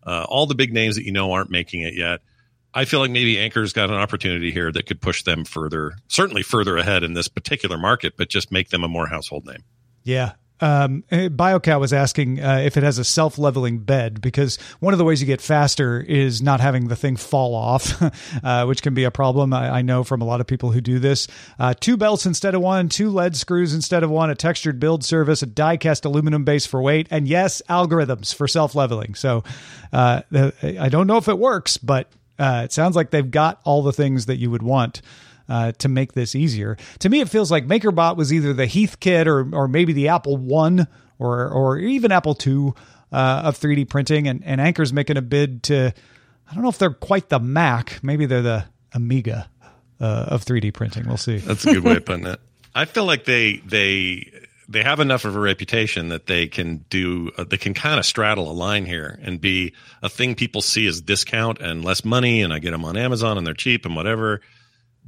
uh, 0.06 0.26
all 0.30 0.46
the 0.46 0.54
big 0.54 0.72
names 0.72 0.98
that 0.98 1.04
you 1.04 1.12
know 1.12 1.32
aren't 1.32 1.50
making 1.50 1.82
it 1.82 1.96
yet. 1.96 2.22
I 2.72 2.86
feel 2.86 3.00
like 3.00 3.10
maybe 3.10 3.38
Anker's 3.38 3.74
got 3.74 3.90
an 3.90 3.96
opportunity 3.96 4.52
here 4.52 4.72
that 4.72 4.86
could 4.86 5.02
push 5.02 5.24
them 5.24 5.44
further, 5.44 5.94
certainly 6.08 6.44
further 6.44 6.78
ahead 6.78 7.04
in 7.04 7.14
this 7.14 7.28
particular 7.28 7.80
market, 7.80 8.14
but 8.16 8.30
just 8.30 8.52
make 8.52 8.70
them 8.70 8.84
a 8.84 8.88
more 8.88 9.08
household 9.08 9.48
name. 9.48 9.64
Yeah, 10.04 10.34
um, 10.64 11.04
eh, 11.12 11.28
BioCat 11.28 11.78
was 11.78 11.92
asking 11.92 12.40
uh, 12.40 12.62
if 12.64 12.78
it 12.78 12.84
has 12.84 12.98
a 12.98 13.04
self 13.04 13.38
leveling 13.38 13.80
bed 13.80 14.22
because 14.22 14.58
one 14.80 14.94
of 14.94 14.98
the 14.98 15.04
ways 15.04 15.20
you 15.20 15.28
get 15.28 15.42
faster 15.42 16.00
is 16.00 16.42
not 16.42 16.62
having 16.62 16.88
the 16.88 16.96
thing 16.96 17.18
fall 17.18 17.54
off, 17.54 18.02
uh, 18.44 18.66
which 18.66 18.82
can 18.82 18.94
be 18.94 19.04
a 19.04 19.12
problem. 19.12 19.54
I, 19.54 19.80
I, 19.80 19.82
know 19.82 20.06
from 20.06 20.22
a 20.22 20.26
lot 20.26 20.40
of 20.40 20.48
people 20.48 20.72
who 20.72 20.80
do 20.80 21.00
this. 21.00 21.28
Uh, 21.60 21.74
two 21.78 21.98
belts 21.98 22.26
instead 22.26 22.56
of 22.56 22.62
one, 22.62 22.88
two 22.88 23.10
lead 23.10 23.36
screws 23.36 23.74
instead 23.74 24.04
of 24.04 24.10
one, 24.10 24.30
a 24.30 24.36
textured 24.36 24.80
build 24.80 25.04
service, 25.04 25.42
a 25.42 25.46
die 25.46 25.76
cast 25.76 26.06
aluminum 26.06 26.46
base 26.46 26.66
for 26.66 26.82
weight, 26.82 27.08
and 27.12 27.28
yes, 27.28 27.62
algorithms 27.70 28.34
for 28.34 28.48
self 28.48 28.74
leveling. 28.74 29.16
So 29.16 29.44
uh, 29.92 30.22
I 30.32 30.88
don't 30.88 31.08
know 31.08 31.18
if 31.18 31.28
it 31.28 31.38
works, 31.38 31.76
but 31.76 32.10
uh, 32.40 32.62
it 32.64 32.72
sounds 32.72 32.96
like 32.96 33.10
they've 33.10 33.30
got 33.30 33.60
all 33.66 33.84
the 33.84 33.94
things 33.94 34.28
that 34.28 34.38
you 34.38 34.50
would 34.50 34.64
want 34.64 35.02
uh, 35.54 35.72
to 35.74 35.88
make 35.88 36.14
this 36.14 36.34
easier. 36.34 36.78
To 37.00 37.10
me, 37.10 37.22
it 37.22 37.30
feels 37.30 37.52
like 37.52 37.68
MakerBot 37.68 38.18
was 38.18 38.34
either 38.34 38.54
the 38.54 38.66
Heathkit 38.66 39.28
or 39.28 39.56
or 39.56 39.68
maybe 39.68 39.94
the 39.94 40.08
Apple 40.08 40.36
One 40.36 40.88
or 41.20 41.48
or 41.48 41.78
even 41.78 42.12
Apple 42.12 42.34
Two 42.34 42.74
uh, 43.12 43.44
of 43.46 43.60
3D 43.60 43.88
printing, 43.88 44.28
and, 44.28 44.44
and 44.44 44.60
Anker's 44.60 44.92
making 44.92 45.18
a 45.18 45.22
bid 45.22 45.62
to. 45.64 45.94
I 46.50 46.54
don't 46.56 46.64
know 46.64 46.70
if 46.70 46.80
they're 46.80 46.90
quite 46.90 47.30
the 47.30 47.40
Mac. 47.40 48.00
Maybe 48.02 48.26
they're 48.26 48.42
the 48.42 48.66
Amiga 48.94 49.48
uh, 50.02 50.26
of 50.30 50.44
3D 50.44 50.74
printing. 50.74 51.08
We'll 51.08 51.18
see. 51.18 51.38
That's 51.38 51.66
a 51.66 51.74
good 51.74 51.84
way 51.84 51.98
of 51.98 52.06
putting 52.06 52.26
it. 52.26 52.40
I 52.76 52.86
feel 52.86 53.06
like 53.06 53.26
they 53.26 53.58
they 53.58 54.32
they 54.68 54.82
have 54.82 55.00
enough 55.00 55.24
of 55.24 55.36
a 55.36 55.40
reputation 55.40 56.10
that 56.10 56.26
they 56.26 56.48
can 56.48 56.78
do 56.90 57.30
uh, 57.38 57.44
they 57.44 57.58
can 57.58 57.76
kind 57.76 58.00
of 58.00 58.08
straddle 58.08 58.50
a 58.50 58.54
line 58.54 58.88
here 58.88 59.20
and 59.22 59.40
be 59.40 59.74
a 60.02 60.10
thing 60.10 60.34
people 60.34 60.64
see 60.64 60.88
as 60.88 61.00
discount 61.00 61.60
and 61.62 61.86
less 61.86 62.04
money 62.04 62.42
and 62.42 62.52
I 62.52 62.58
get 62.58 62.72
them 62.72 62.84
on 62.86 62.98
Amazon 62.98 63.38
and 63.38 63.46
they're 63.46 63.54
cheap 63.54 63.86
and 63.86 63.96
whatever 63.96 64.42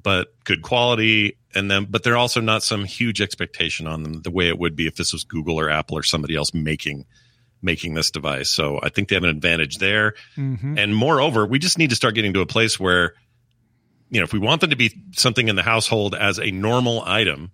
but 0.05 0.27
good 0.43 0.61
quality 0.61 1.35
and 1.55 1.69
then 1.69 1.87
but 1.89 2.03
they're 2.03 2.15
also 2.15 2.39
not 2.39 2.61
some 2.61 2.85
huge 2.85 3.21
expectation 3.21 3.87
on 3.87 4.03
them 4.03 4.21
the 4.21 4.29
way 4.29 4.47
it 4.47 4.59
would 4.59 4.75
be 4.75 4.85
if 4.85 4.95
this 4.95 5.11
was 5.11 5.23
Google 5.23 5.59
or 5.59 5.67
Apple 5.67 5.97
or 5.97 6.03
somebody 6.03 6.35
else 6.35 6.53
making 6.53 7.05
making 7.63 7.95
this 7.95 8.11
device. 8.11 8.51
So 8.51 8.79
I 8.83 8.89
think 8.89 9.09
they 9.09 9.15
have 9.15 9.23
an 9.23 9.31
advantage 9.31 9.79
there. 9.79 10.13
Mm-hmm. 10.37 10.77
And 10.77 10.95
moreover, 10.95 11.47
we 11.47 11.57
just 11.57 11.79
need 11.79 11.89
to 11.89 11.95
start 11.95 12.13
getting 12.13 12.33
to 12.33 12.41
a 12.41 12.45
place 12.45 12.79
where 12.79 13.15
you 14.11 14.19
know, 14.19 14.23
if 14.23 14.31
we 14.31 14.37
want 14.37 14.61
them 14.61 14.69
to 14.69 14.75
be 14.75 14.93
something 15.13 15.47
in 15.47 15.55
the 15.55 15.63
household 15.63 16.13
as 16.13 16.37
a 16.37 16.51
normal 16.51 17.01
item, 17.03 17.51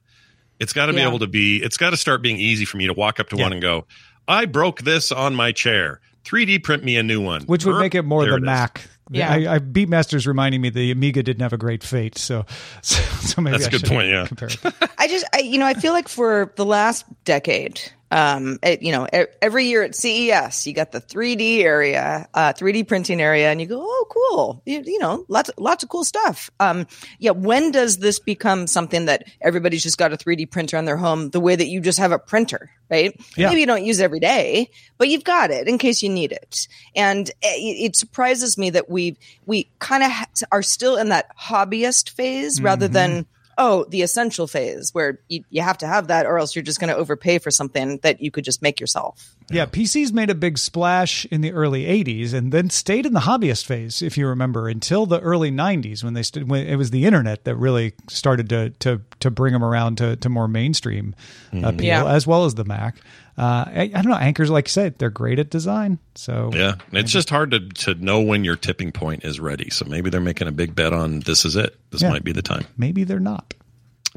it's 0.59 0.73
got 0.73 0.87
to 0.87 0.91
yeah. 0.91 1.05
be 1.05 1.07
able 1.07 1.19
to 1.19 1.27
be 1.27 1.63
it's 1.63 1.77
got 1.77 1.91
to 1.91 1.97
start 1.97 2.21
being 2.21 2.37
easy 2.37 2.65
for 2.65 2.75
me 2.75 2.87
to 2.87 2.93
walk 2.93 3.21
up 3.21 3.29
to 3.29 3.37
yeah. 3.37 3.43
one 3.43 3.53
and 3.53 3.61
go, 3.61 3.87
"I 4.27 4.45
broke 4.45 4.81
this 4.81 5.13
on 5.13 5.35
my 5.35 5.53
chair. 5.53 6.01
3D 6.25 6.61
print 6.63 6.83
me 6.83 6.97
a 6.97 7.03
new 7.03 7.21
one." 7.21 7.43
Which 7.43 7.65
would 7.65 7.79
make 7.79 7.95
it 7.95 8.03
more 8.03 8.25
the 8.25 8.41
Mac 8.41 8.89
yeah, 9.09 9.31
I, 9.31 9.55
I 9.55 9.59
Beatmaster's 9.59 10.27
reminding 10.27 10.61
me 10.61 10.69
the 10.69 10.91
Amiga 10.91 11.23
didn't 11.23 11.41
have 11.41 11.53
a 11.53 11.57
great 11.57 11.83
fate, 11.83 12.17
so 12.17 12.45
so, 12.81 13.01
so 13.19 13.41
maybe 13.41 13.57
that's 13.57 13.65
I 13.65 13.77
a 13.77 13.79
good 13.79 13.89
point. 13.89 14.09
Yeah, 14.09 14.87
I 14.97 15.07
just 15.07 15.25
I, 15.33 15.39
you 15.39 15.57
know 15.57 15.65
I 15.65 15.73
feel 15.73 15.93
like 15.93 16.07
for 16.07 16.53
the 16.55 16.65
last 16.65 17.05
decade, 17.25 17.81
um, 18.11 18.59
it, 18.61 18.81
you 18.81 18.91
know, 18.91 19.07
every 19.41 19.65
year 19.65 19.83
at 19.83 19.95
CES, 19.95 20.67
you 20.67 20.73
got 20.73 20.91
the 20.91 20.99
3D 20.99 21.59
area, 21.59 22.27
uh, 22.33 22.51
3D 22.51 22.85
printing 22.85 23.21
area, 23.21 23.49
and 23.49 23.61
you 23.61 23.67
go, 23.67 23.81
oh, 23.81 24.05
cool. 24.09 24.61
You, 24.65 24.83
you, 24.85 24.99
know, 24.99 25.25
lots, 25.29 25.49
lots 25.57 25.81
of 25.81 25.89
cool 25.89 26.03
stuff. 26.03 26.49
Um, 26.59 26.87
yeah. 27.19 27.31
When 27.31 27.71
does 27.71 27.97
this 27.97 28.19
become 28.19 28.67
something 28.67 29.05
that 29.05 29.23
everybody's 29.39 29.81
just 29.81 29.97
got 29.97 30.11
a 30.11 30.17
3D 30.17 30.51
printer 30.51 30.75
in 30.77 30.83
their 30.83 30.97
home 30.97 31.29
the 31.29 31.39
way 31.39 31.55
that 31.55 31.67
you 31.67 31.79
just 31.79 31.99
have 31.99 32.11
a 32.11 32.19
printer, 32.19 32.69
right? 32.89 33.17
Yeah. 33.37 33.47
Maybe 33.47 33.61
you 33.61 33.67
don't 33.67 33.85
use 33.85 34.01
it 34.01 34.03
every 34.03 34.19
day, 34.19 34.69
but 34.97 35.07
you've 35.07 35.23
got 35.23 35.49
it 35.49 35.69
in 35.69 35.77
case 35.77 36.03
you 36.03 36.09
need 36.09 36.33
it. 36.33 36.67
And 36.93 37.29
it, 37.29 37.35
it 37.41 37.95
surprises 37.95 38.57
me 38.57 38.71
that 38.71 38.89
we, 38.89 39.15
we 39.45 39.69
kind 39.79 40.03
of 40.03 40.11
ha- 40.11 40.27
are 40.51 40.63
still 40.63 40.97
in 40.97 41.09
that 41.09 41.35
hobbyist 41.37 42.09
phase 42.09 42.57
mm-hmm. 42.57 42.65
rather 42.65 42.89
than, 42.89 43.25
oh, 43.57 43.85
the 43.89 44.01
essential 44.01 44.47
phase 44.47 44.93
where 44.93 45.19
you, 45.27 45.43
you 45.49 45.61
have 45.61 45.77
to 45.79 45.87
have 45.87 46.07
that 46.07 46.25
or 46.25 46.37
else 46.37 46.55
you're 46.55 46.63
just 46.63 46.79
going 46.79 46.89
to 46.89 46.95
overpay 46.95 47.39
for 47.39 47.51
something 47.51 47.97
that 48.03 48.21
you 48.21 48.31
could 48.31 48.45
just 48.45 48.61
make 48.61 48.79
yourself. 48.79 49.35
Yeah, 49.53 49.65
PCs 49.65 50.11
made 50.13 50.29
a 50.29 50.35
big 50.35 50.57
splash 50.57 51.25
in 51.25 51.41
the 51.41 51.51
early 51.51 51.85
80s 51.85 52.33
and 52.33 52.51
then 52.51 52.69
stayed 52.69 53.05
in 53.05 53.13
the 53.13 53.21
hobbyist 53.21 53.65
phase, 53.65 54.01
if 54.01 54.17
you 54.17 54.27
remember, 54.27 54.67
until 54.67 55.05
the 55.05 55.19
early 55.19 55.51
90s 55.51 56.03
when 56.03 56.13
they 56.13 56.23
st- 56.23 56.47
when 56.47 56.65
it 56.65 56.75
was 56.75 56.91
the 56.91 57.05
internet 57.05 57.43
that 57.43 57.55
really 57.55 57.93
started 58.09 58.49
to 58.49 58.69
to 58.79 59.01
to 59.19 59.31
bring 59.31 59.53
them 59.53 59.63
around 59.63 59.97
to, 59.97 60.15
to 60.17 60.29
more 60.29 60.47
mainstream 60.47 61.15
mm-hmm. 61.51 61.65
appeal, 61.65 61.85
yeah. 61.85 62.05
as 62.05 62.25
well 62.25 62.45
as 62.45 62.55
the 62.55 62.65
Mac. 62.65 62.97
Uh, 63.37 63.65
I, 63.67 63.81
I, 63.83 64.01
don't 64.01 64.09
know. 64.09 64.17
Ankers, 64.17 64.49
like 64.49 64.67
you 64.67 64.71
said, 64.71 64.99
they're 64.99 65.09
great 65.09 65.39
at 65.39 65.49
design. 65.49 65.99
So 66.15 66.51
yeah, 66.53 66.75
it's 66.91 67.11
just 67.11 67.29
hard 67.29 67.51
to 67.51 67.59
to 67.59 67.95
know 67.95 68.21
when 68.21 68.43
your 68.43 68.55
tipping 68.55 68.91
point 68.91 69.23
is 69.23 69.39
ready. 69.39 69.69
So 69.69 69.85
maybe 69.85 70.09
they're 70.09 70.21
making 70.21 70.47
a 70.47 70.51
big 70.51 70.75
bet 70.75 70.93
on 70.93 71.21
this 71.21 71.45
is 71.45 71.55
it. 71.55 71.75
This 71.91 72.01
yeah. 72.01 72.09
might 72.09 72.23
be 72.23 72.33
the 72.33 72.41
time. 72.41 72.65
Maybe 72.77 73.03
they're 73.03 73.19
not. 73.19 73.53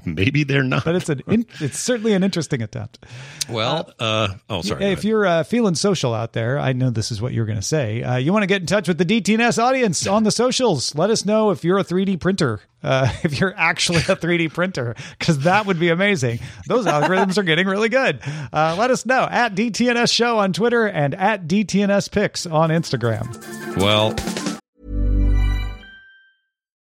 Maybe 0.04 0.44
they're 0.44 0.62
not. 0.62 0.84
But 0.84 0.96
it's 0.96 1.08
an 1.08 1.22
in, 1.26 1.46
it's 1.60 1.78
certainly 1.78 2.14
an 2.14 2.22
interesting 2.22 2.62
attempt. 2.62 3.04
Well, 3.48 3.92
uh, 3.98 4.14
uh, 4.14 4.34
oh 4.48 4.62
sorry. 4.62 4.84
If 4.86 5.04
you're 5.04 5.26
uh, 5.26 5.44
feeling 5.44 5.74
social 5.74 6.14
out 6.14 6.32
there, 6.32 6.58
I 6.58 6.72
know 6.72 6.90
this 6.90 7.10
is 7.10 7.20
what 7.20 7.32
you're 7.32 7.46
going 7.46 7.58
to 7.58 7.62
say. 7.62 8.02
Uh, 8.02 8.16
you 8.16 8.32
want 8.32 8.42
to 8.42 8.46
get 8.46 8.60
in 8.60 8.66
touch 8.66 8.88
with 8.88 8.98
the 8.98 9.04
DTNS 9.04 9.62
audience 9.62 10.06
on 10.06 10.24
the 10.24 10.30
socials. 10.30 10.94
Let 10.94 11.10
us 11.10 11.24
know 11.24 11.50
if 11.50 11.64
you're 11.64 11.78
a 11.78 11.84
3D 11.84 12.20
printer, 12.20 12.60
uh, 12.82 13.12
if 13.24 13.38
you're 13.38 13.54
actually 13.56 13.98
a 13.98 14.16
3D 14.16 14.52
printer, 14.52 14.94
because 15.18 15.40
that 15.40 15.66
would 15.66 15.80
be 15.80 15.88
amazing. 15.88 16.40
Those 16.66 16.86
algorithms 16.86 17.38
are 17.38 17.42
getting 17.42 17.66
really 17.66 17.88
good. 17.88 18.20
Uh, 18.52 18.76
let 18.78 18.90
us 18.90 19.04
know 19.06 19.26
at 19.30 19.54
DTNS 19.54 20.12
Show 20.12 20.38
on 20.38 20.52
Twitter 20.52 20.86
and 20.86 21.14
at 21.14 21.46
DTNS 21.46 22.10
Pics 22.10 22.46
on 22.46 22.70
Instagram. 22.70 23.76
Well. 23.76 24.14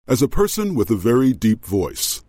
As 0.08 0.21
a 0.21 0.28
person 0.28 0.75
with 0.75 0.91
a 0.91 0.95
very 0.95 1.34
deep 1.34 1.65
voice, 1.65 2.14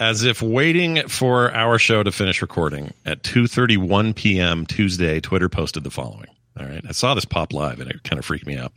As 0.00 0.24
if 0.24 0.42
waiting 0.42 1.06
for 1.08 1.52
our 1.54 1.78
show 1.78 2.02
to 2.02 2.10
finish 2.10 2.42
recording 2.42 2.92
at 3.06 3.22
2:31 3.22 4.14
p.m. 4.16 4.66
Tuesday, 4.66 5.20
Twitter 5.20 5.48
posted 5.48 5.84
the 5.84 5.90
following. 5.90 6.28
All 6.58 6.66
right, 6.66 6.84
I 6.88 6.92
saw 6.92 7.14
this 7.14 7.24
pop 7.24 7.52
live 7.52 7.80
and 7.80 7.90
it 7.90 8.02
kind 8.02 8.18
of 8.18 8.24
freaked 8.24 8.46
me 8.46 8.56
out. 8.56 8.72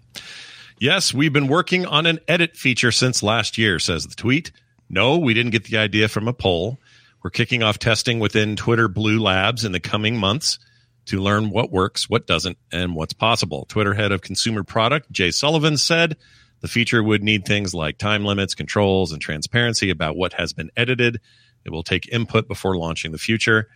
Yes, 0.79 1.13
we've 1.13 1.33
been 1.33 1.47
working 1.47 1.87
on 1.87 2.05
an 2.05 2.19
edit 2.27 2.55
feature 2.55 2.91
since 2.91 3.23
last 3.23 3.57
year, 3.57 3.79
says 3.79 4.05
the 4.05 4.15
tweet. 4.15 4.51
No, 4.89 5.17
we 5.17 5.33
didn't 5.33 5.51
get 5.51 5.65
the 5.65 5.77
idea 5.77 6.07
from 6.07 6.27
a 6.27 6.33
poll. 6.33 6.77
We're 7.23 7.31
kicking 7.31 7.63
off 7.63 7.79
testing 7.79 8.19
within 8.19 8.55
Twitter 8.55 8.87
Blue 8.87 9.19
Labs 9.19 9.65
in 9.65 9.71
the 9.71 9.79
coming 9.79 10.17
months 10.17 10.59
to 11.07 11.19
learn 11.19 11.49
what 11.49 11.71
works, 11.71 12.09
what 12.09 12.27
doesn't, 12.27 12.57
and 12.71 12.95
what's 12.95 13.13
possible. 13.13 13.65
Twitter 13.69 13.95
head 13.95 14.11
of 14.11 14.21
consumer 14.21 14.63
product, 14.63 15.11
Jay 15.11 15.31
Sullivan, 15.31 15.77
said 15.77 16.15
the 16.61 16.67
feature 16.67 17.03
would 17.03 17.23
need 17.23 17.45
things 17.45 17.73
like 17.73 17.97
time 17.97 18.25
limits, 18.25 18.55
controls, 18.55 19.11
and 19.11 19.21
transparency 19.21 19.89
about 19.89 20.15
what 20.15 20.33
has 20.33 20.53
been 20.53 20.71
edited. 20.75 21.19
It 21.65 21.71
will 21.71 21.83
take 21.83 22.07
input 22.09 22.47
before 22.47 22.77
launching 22.77 23.11
the 23.11 23.17
future. 23.17 23.67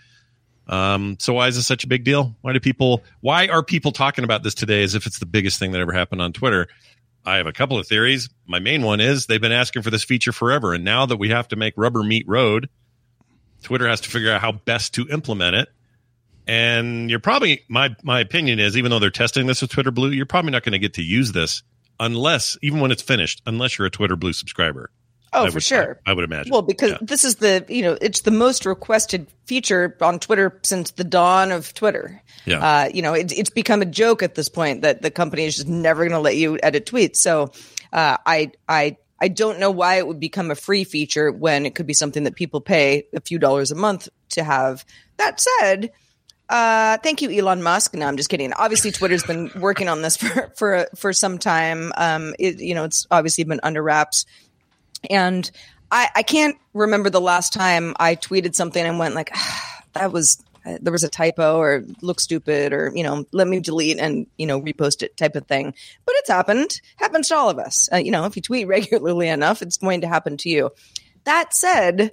Um, 0.68 1.18
so 1.20 1.34
why 1.34 1.48
is 1.48 1.56
this 1.56 1.68
such 1.68 1.84
a 1.84 1.88
big 1.88 2.04
deal? 2.04 2.36
Why 2.42 2.54
do 2.54 2.60
people? 2.60 3.04
Why 3.20 3.48
are 3.48 3.64
people 3.64 3.92
talking 3.92 4.24
about 4.24 4.44
this 4.44 4.54
today 4.54 4.84
as 4.84 4.96
if 4.96 5.06
it's 5.06 5.20
the 5.20 5.26
biggest 5.26 5.60
thing 5.60 5.72
that 5.72 5.82
ever 5.82 5.92
happened 5.92 6.22
on 6.22 6.34
Twitter? 6.34 6.68
I 7.26 7.38
have 7.38 7.48
a 7.48 7.54
couple 7.54 7.78
of 7.78 7.88
theories. 7.88 8.30
My 8.48 8.60
main 8.60 8.82
one 8.82 9.00
is 9.00 9.28
they've 9.28 9.42
been 9.42 9.52
asking 9.52 9.84
for 9.84 9.92
this 9.92 10.04
feature 10.04 10.32
forever, 10.32 10.74
and 10.74 10.84
now 10.84 11.06
that 11.06 11.18
we 11.18 11.30
have 11.30 11.48
to 11.50 11.56
make 11.56 11.74
rubber 11.78 12.04
meet 12.04 12.28
road, 12.28 12.70
Twitter 13.62 13.88
has 13.88 14.02
to 14.02 14.10
figure 14.10 14.32
out 14.32 14.42
how 14.42 14.54
best 14.54 14.96
to 14.96 15.08
implement 15.10 15.56
it. 15.56 15.70
And 16.48 17.10
you're 17.10 17.20
probably 17.20 17.64
my 17.68 17.96
my 18.02 18.20
opinion 18.20 18.60
is 18.60 18.76
even 18.78 18.90
though 18.90 19.00
they're 19.00 19.12
testing 19.12 19.46
this 19.48 19.62
with 19.62 19.72
Twitter 19.72 19.92
Blue, 19.92 20.10
you're 20.10 20.26
probably 20.26 20.52
not 20.52 20.64
going 20.64 20.74
to 20.74 20.80
get 20.80 20.96
to 20.96 21.04
use 21.04 21.32
this 21.32 21.64
unless 22.02 22.58
even 22.62 22.82
when 22.82 22.92
it's 22.92 23.02
finished, 23.02 23.42
unless 23.46 23.78
you're 23.78 23.86
a 23.86 23.90
Twitter 23.92 24.18
Blue 24.18 24.34
subscriber. 24.34 24.90
Oh, 25.34 25.46
I 25.46 25.48
for 25.50 25.54
would- 25.56 25.64
sure. 25.64 26.02
I, 26.06 26.12
I 26.12 26.14
would 26.14 26.26
imagine. 26.26 26.52
Well, 26.52 26.62
because 26.62 26.92
Yeah. 26.92 26.98
this 27.02 27.24
is 27.24 27.36
the 27.38 27.66
you 27.70 27.84
know 27.84 27.98
it's 28.02 28.22
the 28.22 28.32
most 28.32 28.66
requested 28.66 29.28
feature 29.46 29.96
on 30.02 30.20
Twitter 30.20 30.60
since 30.64 30.92
the 30.92 31.06
dawn 31.06 31.54
of 31.54 31.74
Twitter. 31.74 32.22
Yeah. 32.46 32.60
Uh, 32.60 32.90
you 32.94 33.02
know, 33.02 33.14
it, 33.14 33.32
it's 33.32 33.50
become 33.50 33.82
a 33.82 33.86
joke 33.86 34.24
at 34.24 34.36
this 34.36 34.50
point 34.50 34.82
that 34.82 35.02
the 35.02 35.10
company 35.12 35.46
is 35.46 35.56
just 35.56 35.70
never 35.70 36.02
going 36.02 36.12
to 36.12 36.20
let 36.20 36.36
you 36.36 36.60
edit 36.62 36.86
tweets. 36.86 37.16
So, 37.18 37.52
uh, 37.94 38.18
I 38.26 38.52
I 38.68 38.98
I 39.22 39.30
don't 39.30 39.60
know 39.60 39.72
why 39.72 39.96
it 40.00 40.08
would 40.08 40.20
become 40.20 40.52
a 40.52 40.56
free 40.56 40.84
feature 40.84 41.32
when 41.32 41.66
it 41.66 41.76
could 41.76 41.88
be 41.88 41.94
something 41.94 42.24
that 42.26 42.36
people 42.36 42.60
pay 42.60 43.06
a 43.14 43.22
few 43.22 43.40
dollars 43.40 43.72
a 43.72 43.76
month 43.76 44.10
to 44.32 44.44
have. 44.44 44.84
That 45.18 45.40
said. 45.40 45.92
Uh, 46.52 46.98
thank 46.98 47.22
you, 47.22 47.32
Elon 47.32 47.64
Musk. 47.64 47.96
No, 47.96 48.06
I'm 48.06 48.18
just 48.18 48.30
kidding. 48.30 48.54
Obviously, 48.54 48.92
Twitter's 48.92 49.24
been 49.24 49.50
working 49.56 49.88
on 49.88 50.02
this 50.02 50.18
for 50.18 50.52
for 50.56 50.88
for 50.96 51.14
some 51.14 51.38
time. 51.38 51.92
Um, 51.96 52.36
it, 52.38 52.60
you 52.60 52.76
know, 52.76 52.84
it's 52.84 53.08
obviously 53.10 53.46
been 53.46 53.62
under 53.64 53.82
wraps 53.82 54.26
and 55.10 55.50
I, 55.92 56.10
I 56.16 56.24
can't 56.24 56.58
remember 56.74 57.10
the 57.10 57.22
last 57.22 57.54
time 57.54 57.96
I 58.00 58.16
tweeted 58.16 58.56
something 58.56 58.84
and 58.84 59.00
went 59.00 59.16
like, 59.16 59.32
ah, 59.34 59.84
that 59.94 60.12
was 60.12 60.44
there 60.80 60.92
was 60.94 61.04
a 61.04 61.10
typo 61.10 61.58
or 61.58 61.84
look 62.04 62.20
stupid 62.20 62.72
or 62.72 62.92
you 62.94 63.02
know 63.02 63.26
let 63.32 63.48
me 63.48 63.60
delete 63.60 63.98
and 63.98 64.28
you 64.38 64.46
know 64.46 64.62
repost 64.62 65.02
it 65.02 65.18
type 65.18 65.36
of 65.36 65.48
thing. 65.48 65.74
But 66.06 66.16
it's 66.20 66.30
happened. 66.30 66.80
Happens 66.98 67.30
to 67.30 67.36
all 67.36 67.50
of 67.50 67.58
us. 67.58 67.90
Uh, 67.92 67.98
you 67.98 68.12
know, 68.12 68.26
if 68.26 68.36
you 68.36 68.42
tweet 68.42 68.68
regularly 68.68 69.28
enough, 69.28 69.62
it's 69.62 69.78
going 69.78 70.02
to 70.02 70.08
happen 70.08 70.38
to 70.38 70.50
you. 70.50 70.72
That 71.24 71.54
said. 71.54 72.12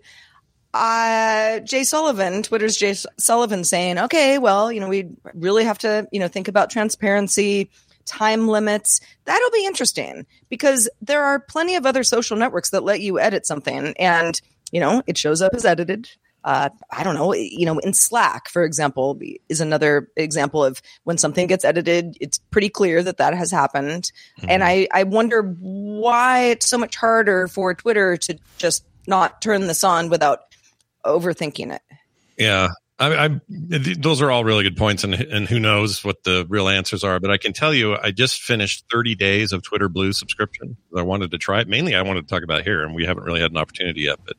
Uh, 0.78 1.58
Jay 1.60 1.82
Sullivan, 1.82 2.44
Twitter's 2.44 2.76
Jay 2.76 2.94
Sullivan 3.18 3.64
saying, 3.64 3.98
okay, 3.98 4.38
well, 4.38 4.70
you 4.70 4.78
know, 4.78 4.88
we 4.88 5.08
really 5.34 5.64
have 5.64 5.78
to, 5.78 6.06
you 6.12 6.20
know, 6.20 6.28
think 6.28 6.46
about 6.46 6.70
transparency, 6.70 7.68
time 8.04 8.46
limits. 8.46 9.00
That'll 9.24 9.50
be 9.50 9.66
interesting 9.66 10.24
because 10.48 10.88
there 11.02 11.24
are 11.24 11.40
plenty 11.40 11.74
of 11.74 11.84
other 11.84 12.04
social 12.04 12.36
networks 12.36 12.70
that 12.70 12.84
let 12.84 13.00
you 13.00 13.18
edit 13.18 13.44
something 13.44 13.92
and, 13.98 14.40
you 14.70 14.78
know, 14.78 15.02
it 15.08 15.18
shows 15.18 15.42
up 15.42 15.52
as 15.52 15.64
edited. 15.64 16.08
Uh, 16.44 16.68
I 16.92 17.02
don't 17.02 17.16
know, 17.16 17.34
you 17.34 17.66
know, 17.66 17.80
in 17.80 17.92
Slack, 17.92 18.48
for 18.48 18.62
example, 18.62 19.20
is 19.48 19.60
another 19.60 20.08
example 20.16 20.64
of 20.64 20.80
when 21.02 21.18
something 21.18 21.48
gets 21.48 21.64
edited, 21.64 22.16
it's 22.20 22.38
pretty 22.38 22.68
clear 22.68 23.02
that 23.02 23.16
that 23.16 23.34
has 23.34 23.50
happened. 23.50 24.12
And 24.46 24.62
I, 24.62 24.86
I 24.94 25.02
wonder 25.02 25.42
why 25.42 26.44
it's 26.44 26.68
so 26.68 26.78
much 26.78 26.94
harder 26.94 27.48
for 27.48 27.74
Twitter 27.74 28.16
to 28.18 28.38
just 28.58 28.84
not 29.08 29.42
turn 29.42 29.66
this 29.66 29.82
on 29.82 30.08
without 30.08 30.47
overthinking 31.08 31.74
it. 31.74 31.82
Yeah. 32.36 32.68
I, 33.00 33.26
I 33.26 33.40
those 33.48 34.20
are 34.20 34.30
all 34.30 34.44
really 34.44 34.64
good 34.64 34.76
points, 34.76 35.04
and 35.04 35.14
and 35.14 35.48
who 35.48 35.60
knows 35.60 36.02
what 36.04 36.24
the 36.24 36.44
real 36.48 36.68
answers 36.68 37.04
are. 37.04 37.20
But 37.20 37.30
I 37.30 37.36
can 37.36 37.52
tell 37.52 37.72
you, 37.72 37.96
I 37.96 38.10
just 38.10 38.42
finished 38.42 38.86
30 38.90 39.14
days 39.14 39.52
of 39.52 39.62
Twitter 39.62 39.88
Blue 39.88 40.12
subscription. 40.12 40.76
I 40.96 41.02
wanted 41.02 41.30
to 41.30 41.38
try 41.38 41.60
it. 41.60 41.68
Mainly, 41.68 41.94
I 41.94 42.02
wanted 42.02 42.26
to 42.26 42.34
talk 42.34 42.42
about 42.42 42.60
it 42.60 42.64
here, 42.64 42.82
and 42.82 42.94
we 42.96 43.04
haven't 43.04 43.22
really 43.22 43.40
had 43.40 43.52
an 43.52 43.56
opportunity 43.56 44.02
yet. 44.02 44.18
But 44.24 44.36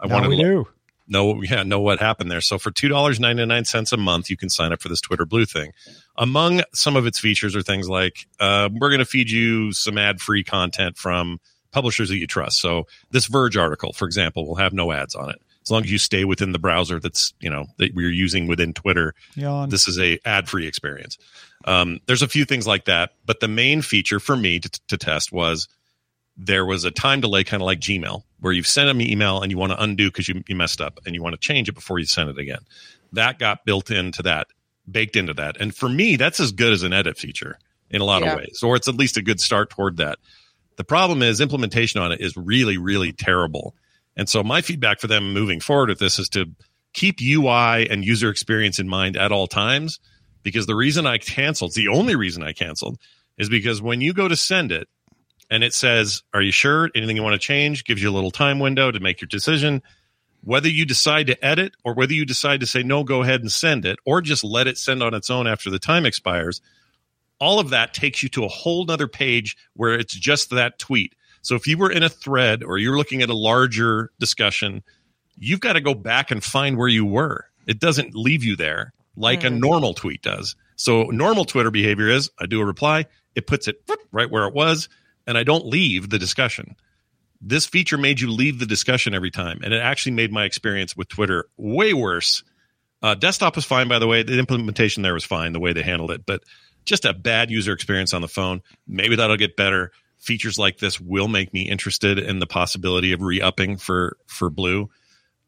I 0.00 0.08
Now 0.08 0.14
wanted 0.14 0.30
we 0.30 0.36
to 0.38 0.42
do. 0.42 0.68
know 1.06 1.42
yeah 1.42 1.62
know 1.62 1.78
what 1.78 2.00
happened 2.00 2.28
there. 2.28 2.40
So 2.40 2.58
for 2.58 2.72
two 2.72 2.88
dollars 2.88 3.20
ninety 3.20 3.46
nine 3.46 3.64
cents 3.64 3.92
a 3.92 3.96
month, 3.96 4.30
you 4.30 4.36
can 4.36 4.48
sign 4.50 4.72
up 4.72 4.82
for 4.82 4.88
this 4.88 5.00
Twitter 5.00 5.24
Blue 5.24 5.44
thing. 5.44 5.70
Among 6.16 6.62
some 6.74 6.96
of 6.96 7.06
its 7.06 7.20
features 7.20 7.54
are 7.54 7.62
things 7.62 7.88
like 7.88 8.26
uh, 8.40 8.68
we're 8.72 8.90
going 8.90 8.98
to 8.98 9.04
feed 9.04 9.30
you 9.30 9.70
some 9.70 9.96
ad 9.96 10.20
free 10.20 10.42
content 10.42 10.96
from 10.96 11.38
publishers 11.70 12.08
that 12.08 12.16
you 12.18 12.26
trust. 12.26 12.60
So 12.60 12.88
this 13.12 13.26
Verge 13.26 13.56
article, 13.56 13.92
for 13.92 14.06
example, 14.06 14.44
will 14.44 14.56
have 14.56 14.72
no 14.72 14.90
ads 14.90 15.14
on 15.14 15.30
it 15.30 15.40
as 15.62 15.70
long 15.70 15.84
as 15.84 15.90
you 15.92 15.98
stay 15.98 16.24
within 16.24 16.52
the 16.52 16.58
browser 16.58 16.98
that's 16.98 17.32
you 17.40 17.48
know 17.50 17.66
that 17.78 17.94
we're 17.94 18.10
using 18.10 18.46
within 18.46 18.72
Twitter. 18.72 19.14
Yawn. 19.34 19.68
This 19.68 19.86
is 19.88 19.98
a 19.98 20.18
ad 20.24 20.48
free 20.48 20.66
experience. 20.66 21.18
Um, 21.64 22.00
there's 22.06 22.22
a 22.22 22.28
few 22.28 22.44
things 22.44 22.66
like 22.66 22.86
that, 22.86 23.12
but 23.24 23.40
the 23.40 23.48
main 23.48 23.82
feature 23.82 24.18
for 24.18 24.36
me 24.36 24.58
to, 24.58 24.70
to 24.88 24.96
test 24.96 25.30
was 25.32 25.68
there 26.36 26.64
was 26.64 26.84
a 26.84 26.90
time 26.90 27.20
delay, 27.20 27.44
kind 27.44 27.62
of 27.62 27.66
like 27.66 27.78
Gmail, 27.78 28.22
where 28.40 28.52
you've 28.52 28.66
sent 28.66 28.88
an 28.88 29.00
email 29.00 29.40
and 29.42 29.52
you 29.52 29.58
want 29.58 29.70
to 29.72 29.80
undo 29.82 30.08
because 30.08 30.28
you, 30.28 30.42
you 30.48 30.56
messed 30.56 30.80
up 30.80 30.98
and 31.06 31.14
you 31.14 31.22
want 31.22 31.34
to 31.34 31.38
change 31.38 31.68
it 31.68 31.74
before 31.74 31.98
you 31.98 32.06
send 32.06 32.30
it 32.30 32.38
again. 32.38 32.60
That 33.12 33.38
got 33.38 33.64
built 33.64 33.90
into 33.90 34.22
that, 34.22 34.46
baked 34.90 35.14
into 35.14 35.34
that. 35.34 35.60
And 35.60 35.74
for 35.76 35.88
me, 35.88 36.16
that's 36.16 36.40
as 36.40 36.50
good 36.50 36.72
as 36.72 36.82
an 36.82 36.92
edit 36.92 37.18
feature 37.18 37.58
in 37.90 38.00
a 38.00 38.04
lot 38.04 38.22
Yeah. 38.22 38.32
of 38.32 38.38
ways, 38.38 38.60
or 38.62 38.74
it's 38.74 38.88
at 38.88 38.94
least 38.96 39.18
a 39.18 39.22
good 39.22 39.40
start 39.40 39.68
toward 39.70 39.98
that. 39.98 40.18
The 40.76 40.84
problem 40.84 41.22
is 41.22 41.40
implementation 41.40 42.00
on 42.00 42.10
it 42.12 42.20
is 42.22 42.34
really, 42.36 42.78
really 42.78 43.12
terrible. 43.12 43.76
And 44.16 44.28
so 44.28 44.42
my 44.42 44.60
feedback 44.60 45.00
for 45.00 45.06
them 45.06 45.32
moving 45.32 45.60
forward 45.60 45.88
with 45.88 45.98
this 45.98 46.18
is 46.18 46.28
to 46.30 46.46
keep 46.92 47.20
UI 47.20 47.88
and 47.88 48.04
user 48.04 48.28
experience 48.30 48.78
in 48.78 48.88
mind 48.88 49.16
at 49.16 49.32
all 49.32 49.46
times. 49.46 49.98
Because 50.42 50.66
the 50.66 50.74
reason 50.74 51.06
I 51.06 51.18
canceled, 51.18 51.74
the 51.74 51.88
only 51.88 52.16
reason 52.16 52.42
I 52.42 52.52
canceled, 52.52 52.98
is 53.38 53.48
because 53.48 53.80
when 53.80 54.00
you 54.00 54.12
go 54.12 54.28
to 54.28 54.36
send 54.36 54.72
it 54.72 54.88
and 55.50 55.62
it 55.62 55.72
says, 55.72 56.22
Are 56.34 56.42
you 56.42 56.52
sure? 56.52 56.90
Anything 56.94 57.16
you 57.16 57.22
want 57.22 57.34
to 57.34 57.46
change? 57.46 57.84
Gives 57.84 58.02
you 58.02 58.10
a 58.10 58.12
little 58.12 58.30
time 58.30 58.58
window 58.58 58.90
to 58.90 59.00
make 59.00 59.20
your 59.20 59.28
decision. 59.28 59.82
Whether 60.44 60.68
you 60.68 60.84
decide 60.84 61.28
to 61.28 61.44
edit 61.44 61.74
or 61.84 61.94
whether 61.94 62.12
you 62.12 62.24
decide 62.24 62.60
to 62.60 62.66
say, 62.66 62.82
No, 62.82 63.04
go 63.04 63.22
ahead 63.22 63.40
and 63.40 63.52
send 63.52 63.84
it, 63.86 63.98
or 64.04 64.20
just 64.20 64.42
let 64.42 64.66
it 64.66 64.78
send 64.78 65.02
on 65.02 65.14
its 65.14 65.30
own 65.30 65.46
after 65.46 65.70
the 65.70 65.78
time 65.78 66.04
expires, 66.04 66.60
all 67.38 67.60
of 67.60 67.70
that 67.70 67.94
takes 67.94 68.22
you 68.22 68.28
to 68.30 68.44
a 68.44 68.48
whole 68.48 68.84
nother 68.84 69.08
page 69.08 69.56
where 69.74 69.94
it's 69.94 70.14
just 70.14 70.50
that 70.50 70.78
tweet. 70.78 71.14
So 71.42 71.54
if 71.56 71.66
you 71.66 71.76
were 71.76 71.90
in 71.90 72.02
a 72.02 72.08
thread 72.08 72.62
or 72.62 72.78
you're 72.78 72.96
looking 72.96 73.22
at 73.22 73.28
a 73.28 73.34
larger 73.34 74.10
discussion, 74.18 74.82
you've 75.36 75.60
got 75.60 75.74
to 75.74 75.80
go 75.80 75.94
back 75.94 76.30
and 76.30 76.42
find 76.42 76.76
where 76.76 76.88
you 76.88 77.04
were. 77.04 77.46
It 77.66 77.78
doesn't 77.80 78.14
leave 78.14 78.44
you 78.44 78.56
there. 78.56 78.92
like 79.16 79.44
a 79.44 79.50
normal 79.50 79.92
tweet 79.94 80.22
does. 80.22 80.56
So 80.76 81.04
normal 81.04 81.44
Twitter 81.44 81.70
behavior 81.70 82.08
is 82.08 82.30
I 82.38 82.46
do 82.46 82.60
a 82.60 82.64
reply, 82.64 83.06
it 83.34 83.46
puts 83.46 83.68
it 83.68 83.76
right 84.10 84.30
where 84.30 84.46
it 84.48 84.54
was, 84.54 84.88
and 85.26 85.36
I 85.36 85.44
don't 85.44 85.66
leave 85.66 86.10
the 86.10 86.18
discussion. 86.18 86.76
This 87.40 87.66
feature 87.66 87.98
made 87.98 88.20
you 88.20 88.30
leave 88.30 88.58
the 88.58 88.66
discussion 88.66 89.14
every 89.14 89.30
time, 89.30 89.60
and 89.62 89.74
it 89.74 89.82
actually 89.82 90.12
made 90.12 90.32
my 90.32 90.44
experience 90.44 90.96
with 90.96 91.08
Twitter 91.08 91.46
way 91.56 91.92
worse. 91.92 92.42
Uh, 93.02 93.14
desktop 93.14 93.56
was 93.56 93.64
fine, 93.64 93.88
by 93.88 93.98
the 93.98 94.06
way. 94.06 94.22
The 94.22 94.38
implementation 94.38 95.02
there 95.02 95.14
was 95.14 95.24
fine, 95.24 95.52
the 95.52 95.60
way 95.60 95.72
they 95.72 95.82
handled 95.82 96.12
it, 96.12 96.24
but 96.24 96.42
just 96.84 97.04
a 97.04 97.12
bad 97.12 97.50
user 97.50 97.72
experience 97.72 98.14
on 98.14 98.22
the 98.22 98.28
phone. 98.28 98.62
Maybe 98.86 99.16
that'll 99.16 99.36
get 99.36 99.56
better. 99.56 99.92
Features 100.22 100.56
like 100.56 100.78
this 100.78 101.00
will 101.00 101.26
make 101.26 101.52
me 101.52 101.68
interested 101.68 102.16
in 102.16 102.38
the 102.38 102.46
possibility 102.46 103.10
of 103.10 103.22
re-upping 103.22 103.76
for 103.76 104.16
for 104.26 104.50
Blue, 104.50 104.88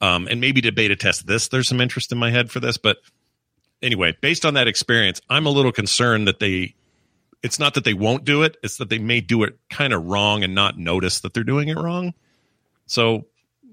um, 0.00 0.26
and 0.28 0.40
maybe 0.40 0.60
to 0.62 0.72
beta 0.72 0.96
test 0.96 1.28
this. 1.28 1.46
There's 1.46 1.68
some 1.68 1.80
interest 1.80 2.10
in 2.10 2.18
my 2.18 2.32
head 2.32 2.50
for 2.50 2.58
this, 2.58 2.76
but 2.76 2.96
anyway, 3.80 4.16
based 4.20 4.44
on 4.44 4.54
that 4.54 4.66
experience, 4.66 5.20
I'm 5.30 5.46
a 5.46 5.50
little 5.50 5.70
concerned 5.70 6.26
that 6.26 6.40
they. 6.40 6.74
It's 7.40 7.60
not 7.60 7.74
that 7.74 7.84
they 7.84 7.94
won't 7.94 8.24
do 8.24 8.42
it; 8.42 8.56
it's 8.64 8.78
that 8.78 8.88
they 8.88 8.98
may 8.98 9.20
do 9.20 9.44
it 9.44 9.56
kind 9.70 9.92
of 9.92 10.06
wrong 10.06 10.42
and 10.42 10.56
not 10.56 10.76
notice 10.76 11.20
that 11.20 11.34
they're 11.34 11.44
doing 11.44 11.68
it 11.68 11.76
wrong. 11.76 12.12
So, 12.86 13.26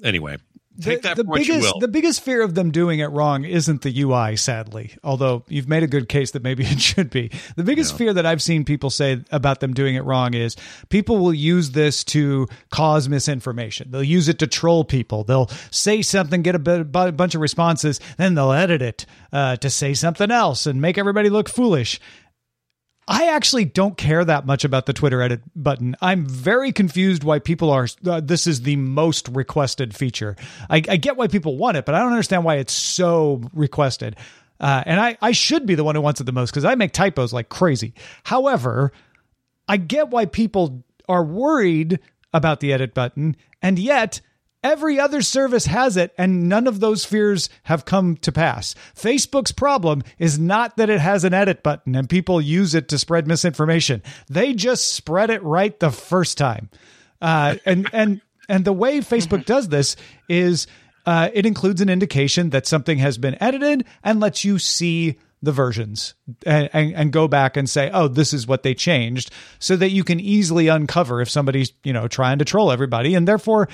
anyway, 0.03 0.37
take 0.79 1.01
the, 1.01 1.09
that 1.09 1.17
the 1.17 1.23
biggest. 1.23 1.73
The 1.79 1.87
biggest 1.87 2.21
fear 2.21 2.41
of 2.41 2.55
them 2.55 2.71
doing 2.71 2.99
it 2.99 3.07
wrong 3.07 3.43
isn't 3.43 3.81
the 3.81 4.01
UI, 4.01 4.35
sadly. 4.35 4.95
Although 5.03 5.43
you've 5.47 5.67
made 5.67 5.83
a 5.83 5.87
good 5.87 6.07
case 6.07 6.31
that 6.31 6.43
maybe 6.43 6.63
it 6.67 6.79
should 6.79 7.09
be. 7.09 7.31
The 7.55 7.63
biggest 7.63 7.97
fear 7.97 8.13
that 8.13 8.25
I've 8.25 8.41
seen 8.41 8.65
people 8.65 8.89
say 8.89 9.23
about 9.31 9.59
them 9.59 9.73
doing 9.73 9.95
it 9.95 10.03
wrong 10.03 10.33
is 10.33 10.55
people 10.89 11.17
will 11.17 11.33
use 11.33 11.71
this 11.71 12.03
to 12.05 12.47
cause 12.69 13.09
misinformation. 13.09 13.91
They'll 13.91 14.03
use 14.03 14.27
it 14.27 14.39
to 14.39 14.47
troll 14.47 14.83
people. 14.83 15.23
They'll 15.23 15.49
say 15.71 16.01
something, 16.01 16.41
get 16.41 16.55
a, 16.55 16.59
bit, 16.59 16.81
a 16.93 17.11
bunch 17.11 17.35
of 17.35 17.41
responses, 17.41 17.99
then 18.17 18.35
they'll 18.35 18.51
edit 18.51 18.81
it 18.81 19.05
uh, 19.33 19.57
to 19.57 19.69
say 19.69 19.93
something 19.93 20.31
else 20.31 20.65
and 20.65 20.81
make 20.81 20.97
everybody 20.97 21.29
look 21.29 21.49
foolish. 21.49 21.99
I 23.07 23.27
actually 23.29 23.65
don't 23.65 23.97
care 23.97 24.23
that 24.23 24.45
much 24.45 24.63
about 24.63 24.85
the 24.85 24.93
Twitter 24.93 25.21
edit 25.21 25.41
button. 25.55 25.95
I'm 26.01 26.25
very 26.25 26.71
confused 26.71 27.23
why 27.23 27.39
people 27.39 27.69
are. 27.69 27.87
Uh, 28.05 28.21
this 28.21 28.47
is 28.47 28.61
the 28.61 28.75
most 28.75 29.27
requested 29.27 29.95
feature. 29.95 30.35
I, 30.69 30.77
I, 30.87 30.97
get 30.97 31.17
why 31.17 31.27
people 31.27 31.57
want 31.57 31.77
it, 31.77 31.85
but 31.85 31.95
I 31.95 31.99
don't 31.99 32.11
understand 32.11 32.43
why 32.43 32.55
it's 32.55 32.73
so 32.73 33.41
requested. 33.53 34.17
Uh, 34.59 34.83
and 34.85 34.99
I, 35.01 35.17
I 35.21 35.31
should 35.31 35.65
be 35.65 35.75
the 35.75 35.83
one 35.83 35.95
who 35.95 36.01
wants 36.01 36.21
it 36.21 36.25
the 36.25 36.31
most 36.31 36.51
because 36.51 36.65
I 36.65 36.75
make 36.75 36.91
typos 36.91 37.33
like 37.33 37.49
crazy. 37.49 37.93
However, 38.23 38.91
I 39.67 39.77
get 39.77 40.09
why 40.09 40.25
people 40.25 40.83
are 41.09 41.23
worried 41.23 41.99
about 42.33 42.59
the 42.59 42.71
edit 42.71 42.93
button, 42.93 43.35
and 43.61 43.79
yet 43.79 44.21
Every 44.63 44.99
other 44.99 45.23
service 45.23 45.65
has 45.65 45.97
it, 45.97 46.13
and 46.19 46.47
none 46.47 46.67
of 46.67 46.79
those 46.79 47.03
fears 47.03 47.49
have 47.63 47.83
come 47.83 48.15
to 48.17 48.31
pass. 48.31 48.75
Facebook's 48.95 49.51
problem 49.51 50.03
is 50.19 50.37
not 50.37 50.77
that 50.77 50.89
it 50.89 50.99
has 50.99 51.23
an 51.23 51.33
edit 51.33 51.63
button 51.63 51.95
and 51.95 52.07
people 52.07 52.39
use 52.39 52.75
it 52.75 52.87
to 52.89 52.99
spread 52.99 53.27
misinformation. 53.27 54.03
They 54.29 54.53
just 54.53 54.91
spread 54.91 55.31
it 55.31 55.41
right 55.41 55.79
the 55.79 55.89
first 55.89 56.37
time. 56.37 56.69
Uh, 57.19 57.55
and 57.65 57.89
and 57.91 58.21
and 58.49 58.65
the 58.65 58.73
way 58.73 58.99
Facebook 58.99 59.45
does 59.45 59.69
this 59.69 59.95
is 60.29 60.67
uh, 61.05 61.29
it 61.33 61.45
includes 61.45 61.81
an 61.81 61.89
indication 61.89 62.51
that 62.51 62.67
something 62.67 62.99
has 62.99 63.17
been 63.17 63.41
edited 63.41 63.85
and 64.03 64.19
lets 64.19 64.45
you 64.45 64.59
see 64.59 65.17
the 65.41 65.51
versions 65.51 66.13
and, 66.45 66.69
and, 66.71 66.93
and, 66.93 67.11
go 67.11 67.27
back 67.27 67.57
and 67.57 67.67
say, 67.67 67.89
oh, 67.91 68.07
this 68.07 68.31
is 68.31 68.45
what 68.45 68.61
they 68.61 68.75
changed, 68.75 69.31
so 69.57 69.75
that 69.75 69.89
you 69.89 70.03
can 70.03 70.19
easily 70.19 70.67
uncover 70.67 71.19
if 71.19 71.29
somebody's 71.31 71.73
you 71.83 71.93
know 71.93 72.07
trying 72.07 72.37
to 72.37 72.45
troll 72.45 72.71
everybody, 72.71 73.15
and 73.15 73.27
therefore 73.27 73.67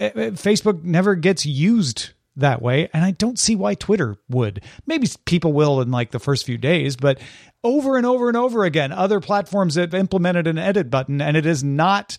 Facebook 0.00 0.82
never 0.82 1.14
gets 1.14 1.46
used 1.46 2.10
that 2.36 2.62
way 2.62 2.88
and 2.92 3.04
i 3.04 3.10
don't 3.10 3.38
see 3.38 3.54
why 3.54 3.74
twitter 3.74 4.16
would. 4.28 4.62
Maybe 4.86 5.08
people 5.24 5.52
will 5.52 5.80
in 5.80 5.90
like 5.90 6.10
the 6.10 6.18
first 6.18 6.46
few 6.46 6.58
days 6.58 6.96
but 6.96 7.18
over 7.62 7.96
and 7.96 8.06
over 8.06 8.28
and 8.28 8.36
over 8.36 8.64
again 8.64 8.92
other 8.92 9.20
platforms 9.20 9.74
have 9.74 9.94
implemented 9.94 10.46
an 10.46 10.58
edit 10.58 10.90
button 10.90 11.20
and 11.20 11.36
it 11.36 11.44
has 11.44 11.62
not 11.62 12.16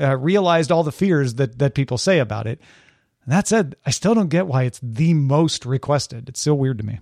uh, 0.00 0.16
realized 0.16 0.70
all 0.70 0.84
the 0.84 0.92
fears 0.92 1.34
that 1.34 1.58
that 1.58 1.74
people 1.74 1.98
say 1.98 2.18
about 2.18 2.46
it. 2.46 2.60
And 3.24 3.32
that 3.32 3.48
said 3.48 3.76
i 3.84 3.90
still 3.90 4.14
don't 4.14 4.28
get 4.28 4.46
why 4.46 4.64
it's 4.64 4.80
the 4.82 5.14
most 5.14 5.66
requested. 5.66 6.28
It's 6.28 6.40
still 6.40 6.58
weird 6.58 6.78
to 6.78 6.84
me. 6.84 7.00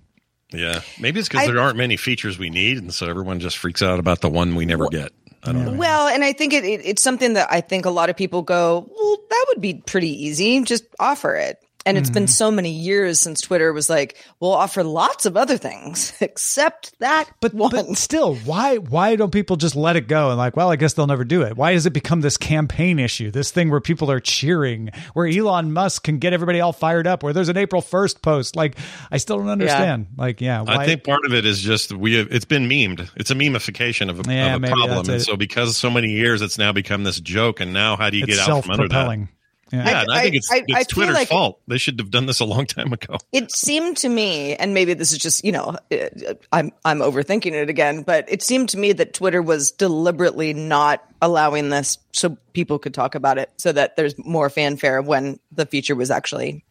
Yeah. 0.51 0.81
Maybe 0.99 1.19
it's 1.19 1.29
because 1.29 1.47
there 1.47 1.59
aren't 1.59 1.77
many 1.77 1.97
features 1.97 2.39
we 2.39 2.49
need 2.49 2.77
and 2.77 2.93
so 2.93 3.07
everyone 3.07 3.39
just 3.39 3.57
freaks 3.57 3.83
out 3.83 3.99
about 3.99 4.21
the 4.21 4.29
one 4.29 4.55
we 4.55 4.65
never 4.65 4.87
get 4.87 5.11
I 5.47 5.51
don't 5.51 5.65
know. 5.65 5.71
Well, 5.73 6.07
and 6.07 6.23
I 6.23 6.33
think 6.33 6.53
it, 6.53 6.63
it, 6.63 6.81
it's 6.85 7.03
something 7.03 7.33
that 7.33 7.51
I 7.51 7.61
think 7.61 7.85
a 7.85 7.89
lot 7.89 8.09
of 8.09 8.17
people 8.17 8.41
go, 8.41 8.89
well, 8.89 9.17
that 9.29 9.45
would 9.49 9.61
be 9.61 9.75
pretty 9.75 10.25
easy. 10.25 10.61
Just 10.63 10.85
offer 10.99 11.35
it. 11.35 11.64
And 11.85 11.97
it's 11.97 12.09
mm-hmm. 12.09 12.13
been 12.15 12.27
so 12.27 12.49
many 12.49 12.71
years 12.71 13.19
since 13.19 13.41
Twitter 13.41 13.71
was 13.71 13.91
like, 13.91 14.17
we'll 14.39 14.53
offer 14.53 14.83
lots 14.83 15.27
of 15.27 15.37
other 15.37 15.57
things 15.57 16.13
except 16.21 16.97
that 16.99 17.29
but, 17.41 17.53
one. 17.53 17.69
But 17.71 17.97
still, 17.97 18.35
why 18.37 18.77
why 18.77 19.15
don't 19.15 19.31
people 19.31 19.55
just 19.55 19.75
let 19.75 19.95
it 19.95 20.07
go 20.07 20.29
and 20.29 20.37
like, 20.37 20.57
well, 20.57 20.71
I 20.71 20.77
guess 20.77 20.93
they'll 20.93 21.05
never 21.05 21.23
do 21.23 21.43
it? 21.43 21.55
Why 21.55 21.73
does 21.73 21.85
it 21.85 21.93
become 21.93 22.21
this 22.21 22.37
campaign 22.37 22.97
issue, 22.97 23.29
this 23.29 23.51
thing 23.51 23.69
where 23.69 23.81
people 23.81 24.09
are 24.09 24.19
cheering, 24.19 24.89
where 25.13 25.27
Elon 25.27 25.73
Musk 25.73 26.03
can 26.03 26.17
get 26.17 26.33
everybody 26.33 26.59
all 26.59 26.73
fired 26.73 27.05
up, 27.05 27.21
where 27.21 27.33
there's 27.33 27.49
an 27.49 27.57
April 27.57 27.83
1st 27.83 28.21
post? 28.23 28.55
Like, 28.55 28.77
I 29.11 29.17
still 29.17 29.37
don't 29.37 29.49
understand. 29.49 30.07
Yeah. 30.09 30.21
Like, 30.23 30.41
yeah. 30.41 30.61
Why? 30.61 30.77
I 30.77 30.85
think 30.85 31.03
part 31.03 31.25
of 31.25 31.33
it 31.33 31.45
is 31.45 31.61
just 31.61 31.91
we 31.93 32.15
have, 32.15 32.29
it's 32.31 32.45
been 32.45 32.67
memed. 32.67 33.07
It's 33.15 33.29
a 33.29 33.35
memification 33.35 34.09
of 34.09 34.27
a, 34.27 34.33
yeah, 34.33 34.55
of 34.55 34.63
a 34.63 34.67
problem. 34.67 35.09
And 35.09 35.21
so 35.21 35.35
because 35.35 35.77
so 35.77 35.91
many 35.91 36.11
years, 36.11 36.41
it's 36.41 36.57
now 36.57 36.71
become 36.71 37.03
this 37.03 37.19
joke. 37.19 37.59
And 37.59 37.73
now 37.73 37.95
how 37.95 38.09
do 38.09 38.17
you 38.17 38.23
it's 38.27 38.37
get 38.37 38.49
out 38.49 38.63
from 38.63 38.71
under 38.71 38.87
that? 38.87 39.27
Yeah, 39.71 39.89
yeah 39.89 40.03
I, 40.09 40.17
I, 40.17 40.21
think 40.21 40.35
it's, 40.35 40.51
I, 40.51 40.63
it's 40.67 40.87
Twitter's 40.87 41.15
like 41.15 41.27
fault. 41.27 41.59
They 41.67 41.79
should 41.79 41.97
have 41.99 42.11
done 42.11 42.27
this 42.27 42.39
a 42.39 42.45
long 42.45 42.65
time 42.67 42.93
ago. 42.93 43.17
It 43.31 43.51
seemed 43.51 43.97
to 43.97 44.09
me, 44.09 44.55
and 44.55 44.73
maybe 44.73 44.93
this 44.93 45.11
is 45.11 45.17
just 45.17 45.43
you 45.43 45.51
know, 45.51 45.77
uh, 45.91 46.33
I'm 46.51 46.71
I'm 46.83 46.99
overthinking 46.99 47.51
it 47.51 47.69
again, 47.69 48.03
but 48.03 48.25
it 48.27 48.43
seemed 48.43 48.69
to 48.69 48.77
me 48.77 48.93
that 48.93 49.13
Twitter 49.13 49.41
was 49.41 49.71
deliberately 49.71 50.53
not 50.53 51.03
allowing 51.21 51.69
this 51.69 51.97
so 52.11 52.37
people 52.53 52.77
could 52.77 52.93
talk 52.93 53.15
about 53.15 53.37
it, 53.37 53.49
so 53.57 53.71
that 53.71 53.95
there's 53.95 54.15
more 54.19 54.49
fanfare 54.49 55.01
when 55.01 55.39
the 55.51 55.65
feature 55.65 55.95
was 55.95 56.11
actually 56.11 56.63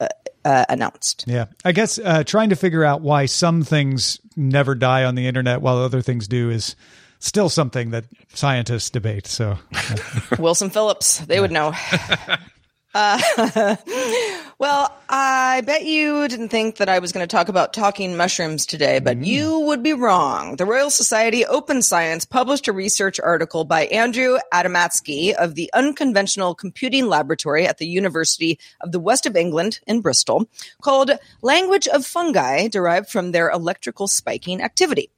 uh, 0.00 0.08
uh, 0.44 0.64
announced. 0.68 1.24
Yeah, 1.28 1.46
I 1.64 1.70
guess 1.70 2.00
uh, 2.00 2.24
trying 2.24 2.50
to 2.50 2.56
figure 2.56 2.84
out 2.84 3.00
why 3.00 3.26
some 3.26 3.62
things 3.62 4.20
never 4.36 4.74
die 4.74 5.04
on 5.04 5.14
the 5.14 5.28
internet 5.28 5.60
while 5.60 5.78
other 5.78 6.02
things 6.02 6.26
do 6.26 6.50
is 6.50 6.74
still 7.18 7.48
something 7.48 7.90
that 7.90 8.04
scientists 8.34 8.90
debate. 8.90 9.26
So, 9.26 9.58
Wilson 10.38 10.70
Phillips, 10.70 11.18
they 11.18 11.40
would 11.40 11.52
know. 11.52 11.74
Uh, 12.94 13.76
well, 14.58 14.96
I 15.08 15.60
bet 15.60 15.84
you 15.84 16.26
didn't 16.26 16.48
think 16.48 16.76
that 16.76 16.88
I 16.88 16.98
was 16.98 17.12
going 17.12 17.26
to 17.26 17.30
talk 17.30 17.48
about 17.48 17.72
talking 17.72 18.16
mushrooms 18.16 18.64
today, 18.64 18.98
but 18.98 19.18
mm. 19.18 19.26
you 19.26 19.60
would 19.60 19.82
be 19.82 19.92
wrong. 19.92 20.56
The 20.56 20.64
Royal 20.64 20.90
Society 20.90 21.44
Open 21.44 21.82
Science 21.82 22.24
published 22.24 22.66
a 22.66 22.72
research 22.72 23.20
article 23.20 23.64
by 23.64 23.86
Andrew 23.86 24.38
Adamatzky 24.52 25.34
of 25.34 25.54
the 25.54 25.70
Unconventional 25.74 26.54
Computing 26.54 27.06
Laboratory 27.06 27.66
at 27.66 27.78
the 27.78 27.86
University 27.86 28.58
of 28.80 28.90
the 28.90 29.00
West 29.00 29.26
of 29.26 29.36
England 29.36 29.80
in 29.86 30.00
Bristol 30.00 30.48
called 30.82 31.10
Language 31.42 31.86
of 31.88 32.06
Fungi 32.06 32.68
Derived 32.68 33.10
from 33.10 33.32
Their 33.32 33.50
Electrical 33.50 34.08
Spiking 34.08 34.62
Activity. 34.62 35.10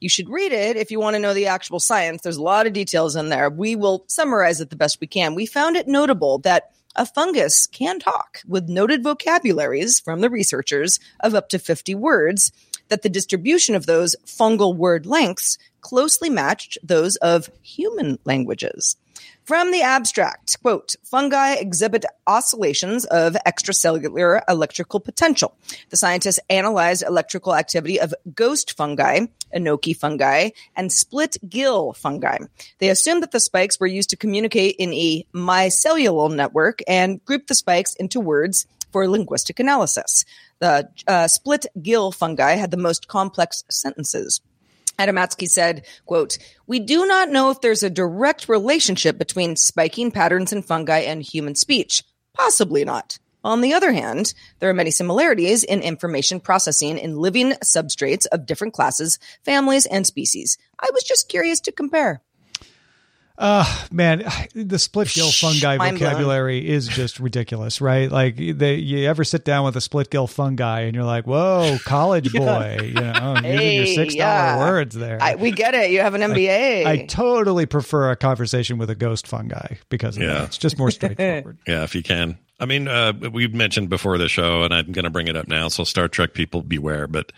You 0.00 0.08
should 0.08 0.28
read 0.28 0.52
it 0.52 0.76
if 0.76 0.90
you 0.90 1.00
want 1.00 1.14
to 1.14 1.20
know 1.20 1.34
the 1.34 1.46
actual 1.46 1.80
science. 1.80 2.22
There's 2.22 2.36
a 2.36 2.42
lot 2.42 2.66
of 2.66 2.72
details 2.72 3.16
in 3.16 3.28
there. 3.28 3.50
We 3.50 3.76
will 3.76 4.04
summarize 4.08 4.60
it 4.60 4.70
the 4.70 4.76
best 4.76 5.00
we 5.00 5.06
can. 5.06 5.34
We 5.34 5.46
found 5.46 5.76
it 5.76 5.88
notable 5.88 6.38
that 6.40 6.70
a 6.96 7.06
fungus 7.06 7.66
can 7.66 7.98
talk 7.98 8.40
with 8.46 8.68
noted 8.68 9.02
vocabularies 9.02 9.98
from 9.98 10.20
the 10.20 10.30
researchers 10.30 11.00
of 11.20 11.34
up 11.34 11.48
to 11.48 11.58
50 11.58 11.94
words, 11.94 12.52
that 12.88 13.02
the 13.02 13.08
distribution 13.08 13.74
of 13.74 13.86
those 13.86 14.14
fungal 14.26 14.76
word 14.76 15.06
lengths 15.06 15.58
closely 15.80 16.30
matched 16.30 16.78
those 16.82 17.16
of 17.16 17.50
human 17.62 18.18
languages. 18.24 18.96
From 19.44 19.72
the 19.72 19.82
abstract, 19.82 20.58
quote, 20.62 20.94
fungi 21.04 21.56
exhibit 21.56 22.06
oscillations 22.26 23.04
of 23.04 23.36
extracellular 23.46 24.40
electrical 24.48 25.00
potential. 25.00 25.54
The 25.90 25.98
scientists 25.98 26.40
analyzed 26.48 27.04
electrical 27.06 27.54
activity 27.54 28.00
of 28.00 28.14
ghost 28.34 28.74
fungi, 28.74 29.26
enoki 29.54 29.94
fungi, 29.94 30.50
and 30.74 30.90
split 30.90 31.36
gill 31.46 31.92
fungi. 31.92 32.38
They 32.78 32.88
assumed 32.88 33.22
that 33.22 33.32
the 33.32 33.40
spikes 33.40 33.78
were 33.78 33.86
used 33.86 34.08
to 34.10 34.16
communicate 34.16 34.76
in 34.78 34.94
a 34.94 35.26
mycelial 35.34 36.34
network 36.34 36.80
and 36.88 37.22
grouped 37.26 37.48
the 37.48 37.54
spikes 37.54 37.94
into 37.96 38.20
words 38.20 38.66
for 38.92 39.06
linguistic 39.06 39.60
analysis. 39.60 40.24
The 40.60 40.88
uh, 41.06 41.28
split 41.28 41.66
gill 41.82 42.12
fungi 42.12 42.52
had 42.52 42.70
the 42.70 42.78
most 42.78 43.08
complex 43.08 43.62
sentences. 43.70 44.40
Adamatzky 44.98 45.48
said, 45.48 45.86
quote, 46.06 46.38
We 46.66 46.80
do 46.80 47.06
not 47.06 47.30
know 47.30 47.50
if 47.50 47.60
there's 47.60 47.82
a 47.82 47.90
direct 47.90 48.48
relationship 48.48 49.18
between 49.18 49.56
spiking 49.56 50.10
patterns 50.10 50.52
in 50.52 50.62
fungi 50.62 51.00
and 51.00 51.22
human 51.22 51.54
speech. 51.54 52.02
Possibly 52.34 52.84
not. 52.84 53.18
On 53.44 53.60
the 53.60 53.74
other 53.74 53.92
hand, 53.92 54.32
there 54.58 54.70
are 54.70 54.74
many 54.74 54.90
similarities 54.90 55.64
in 55.64 55.82
information 55.82 56.40
processing 56.40 56.96
in 56.96 57.18
living 57.18 57.52
substrates 57.62 58.26
of 58.32 58.46
different 58.46 58.72
classes, 58.72 59.18
families, 59.44 59.84
and 59.84 60.06
species. 60.06 60.56
I 60.80 60.88
was 60.94 61.02
just 61.02 61.28
curious 61.28 61.60
to 61.60 61.72
compare. 61.72 62.22
Uh 63.36 63.64
man, 63.90 64.22
the 64.54 64.78
split 64.78 65.08
gill 65.08 65.30
fungi 65.30 65.76
Mind 65.76 65.98
blown. 65.98 66.10
vocabulary 66.10 66.68
is 66.68 66.86
just 66.86 67.18
ridiculous, 67.18 67.80
right? 67.80 68.10
Like 68.10 68.36
they, 68.36 68.76
you 68.76 69.08
ever 69.08 69.24
sit 69.24 69.44
down 69.44 69.64
with 69.64 69.76
a 69.76 69.80
split 69.80 70.10
gill 70.10 70.26
fungi 70.28 70.82
and 70.82 70.94
you're 70.94 71.04
like, 71.04 71.26
"Whoa, 71.26 71.78
college 71.84 72.32
boy," 72.32 72.78
you 72.82 72.94
know, 72.94 73.34
using 73.42 73.72
your 73.72 73.86
six 73.86 74.14
dollar 74.14 74.30
yeah. 74.30 74.58
words 74.58 74.94
there. 74.94 75.18
I, 75.20 75.34
we 75.34 75.50
get 75.50 75.74
it. 75.74 75.90
You 75.90 76.00
have 76.00 76.14
an 76.14 76.20
MBA. 76.20 76.86
I 76.86 77.06
totally 77.06 77.66
prefer 77.66 78.10
a 78.12 78.16
conversation 78.16 78.78
with 78.78 78.88
a 78.90 78.94
ghost 78.94 79.26
fungi 79.26 79.74
because 79.88 80.16
Yeah. 80.16 80.26
that. 80.34 80.44
it's 80.44 80.58
just 80.58 80.78
more 80.78 80.90
straightforward. 80.92 81.58
Yeah, 81.66 81.82
if 81.82 81.94
you 81.94 82.02
can. 82.04 82.38
I 82.60 82.66
mean, 82.66 82.86
uh, 82.86 83.12
we've 83.32 83.52
mentioned 83.52 83.88
before 83.88 84.16
the 84.16 84.28
show, 84.28 84.62
and 84.62 84.72
I'm 84.72 84.92
going 84.92 85.04
to 85.04 85.10
bring 85.10 85.26
it 85.26 85.36
up 85.36 85.48
now. 85.48 85.66
So, 85.68 85.82
Star 85.82 86.06
Trek 86.06 86.34
people 86.34 86.62
beware. 86.62 87.08
But 87.08 87.32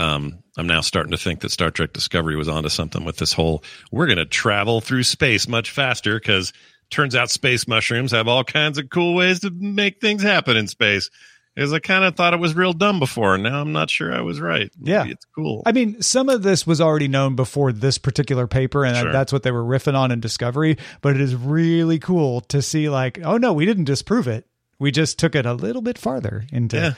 um, 0.00 0.42
I'm 0.56 0.66
now 0.66 0.80
starting 0.80 1.12
to 1.12 1.18
think 1.18 1.40
that 1.40 1.50
Star 1.50 1.70
Trek 1.70 1.92
Discovery 1.92 2.36
was 2.36 2.48
onto 2.48 2.68
something 2.68 3.04
with 3.04 3.16
this 3.18 3.32
whole 3.32 3.62
we're 3.92 4.06
going 4.06 4.18
to 4.18 4.26
travel 4.26 4.80
through 4.80 5.02
space 5.04 5.46
much 5.48 5.70
faster 5.70 6.18
because 6.18 6.52
turns 6.90 7.14
out 7.14 7.30
space 7.30 7.68
mushrooms 7.68 8.10
have 8.12 8.26
all 8.28 8.42
kinds 8.44 8.78
of 8.78 8.90
cool 8.90 9.14
ways 9.14 9.40
to 9.40 9.50
make 9.50 10.00
things 10.00 10.22
happen 10.22 10.56
in 10.56 10.66
space. 10.66 11.10
Because 11.54 11.72
I 11.72 11.80
kind 11.80 12.04
of 12.04 12.14
thought 12.14 12.32
it 12.32 12.38
was 12.38 12.54
real 12.54 12.72
dumb 12.72 13.00
before, 13.00 13.34
and 13.34 13.42
now 13.42 13.60
I'm 13.60 13.72
not 13.72 13.90
sure 13.90 14.14
I 14.14 14.20
was 14.20 14.40
right. 14.40 14.70
Maybe 14.78 14.92
Yeah. 14.92 15.04
it's 15.06 15.26
cool. 15.34 15.64
I 15.66 15.72
mean, 15.72 16.00
some 16.00 16.28
of 16.28 16.42
this 16.44 16.64
was 16.64 16.80
already 16.80 17.08
known 17.08 17.34
before 17.34 17.72
this 17.72 17.98
particular 17.98 18.46
paper, 18.46 18.84
and 18.84 18.96
Sure. 18.96 19.12
that's 19.12 19.32
what 19.32 19.42
they 19.42 19.50
were 19.50 19.64
riffing 19.64 19.96
on 19.96 20.12
in 20.12 20.20
Discovery. 20.20 20.78
But 21.00 21.16
it 21.16 21.20
is 21.20 21.34
really 21.34 21.98
cool 21.98 22.40
to 22.42 22.62
see, 22.62 22.88
like, 22.88 23.18
oh 23.24 23.36
no, 23.36 23.52
we 23.52 23.66
didn't 23.66 23.84
disprove 23.84 24.28
it. 24.28 24.46
We 24.78 24.92
just 24.92 25.18
took 25.18 25.34
it 25.34 25.44
a 25.44 25.52
little 25.52 25.82
bit 25.82 25.98
farther 25.98 26.44
into 26.52 26.76
Yeah. 26.76 26.92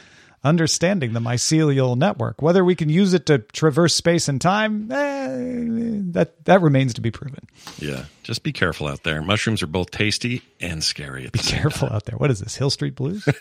Understanding 0.44 1.12
the 1.12 1.20
mycelial 1.20 1.96
network. 1.96 2.42
Whether 2.42 2.64
we 2.64 2.74
can 2.74 2.88
use 2.88 3.14
it 3.14 3.26
to 3.26 3.38
traverse 3.38 3.94
space 3.94 4.28
and 4.28 4.40
time, 4.40 4.90
eh, 4.90 6.00
that 6.12 6.44
that 6.44 6.60
remains 6.62 6.94
to 6.94 7.00
be 7.00 7.10
proven. 7.10 7.46
yeah, 7.78 8.04
just 8.22 8.42
be 8.42 8.52
careful 8.52 8.88
out 8.88 9.02
there. 9.04 9.22
Mushrooms 9.22 9.62
are 9.62 9.66
both 9.68 9.90
tasty 9.90 10.42
and 10.60 10.82
scary. 10.82 11.26
At 11.26 11.32
Be 11.32 11.38
the 11.40 11.48
careful 11.48 11.88
time. 11.88 11.96
out 11.96 12.04
there. 12.06 12.16
What 12.18 12.30
is 12.30 12.40
this, 12.40 12.56
Hill 12.56 12.70
Street 12.70 12.94
Blues? 12.96 13.24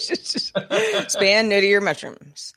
Span 1.08 1.48
new 1.48 1.60
to 1.60 1.66
your 1.66 1.80
mushrooms. 1.80 2.54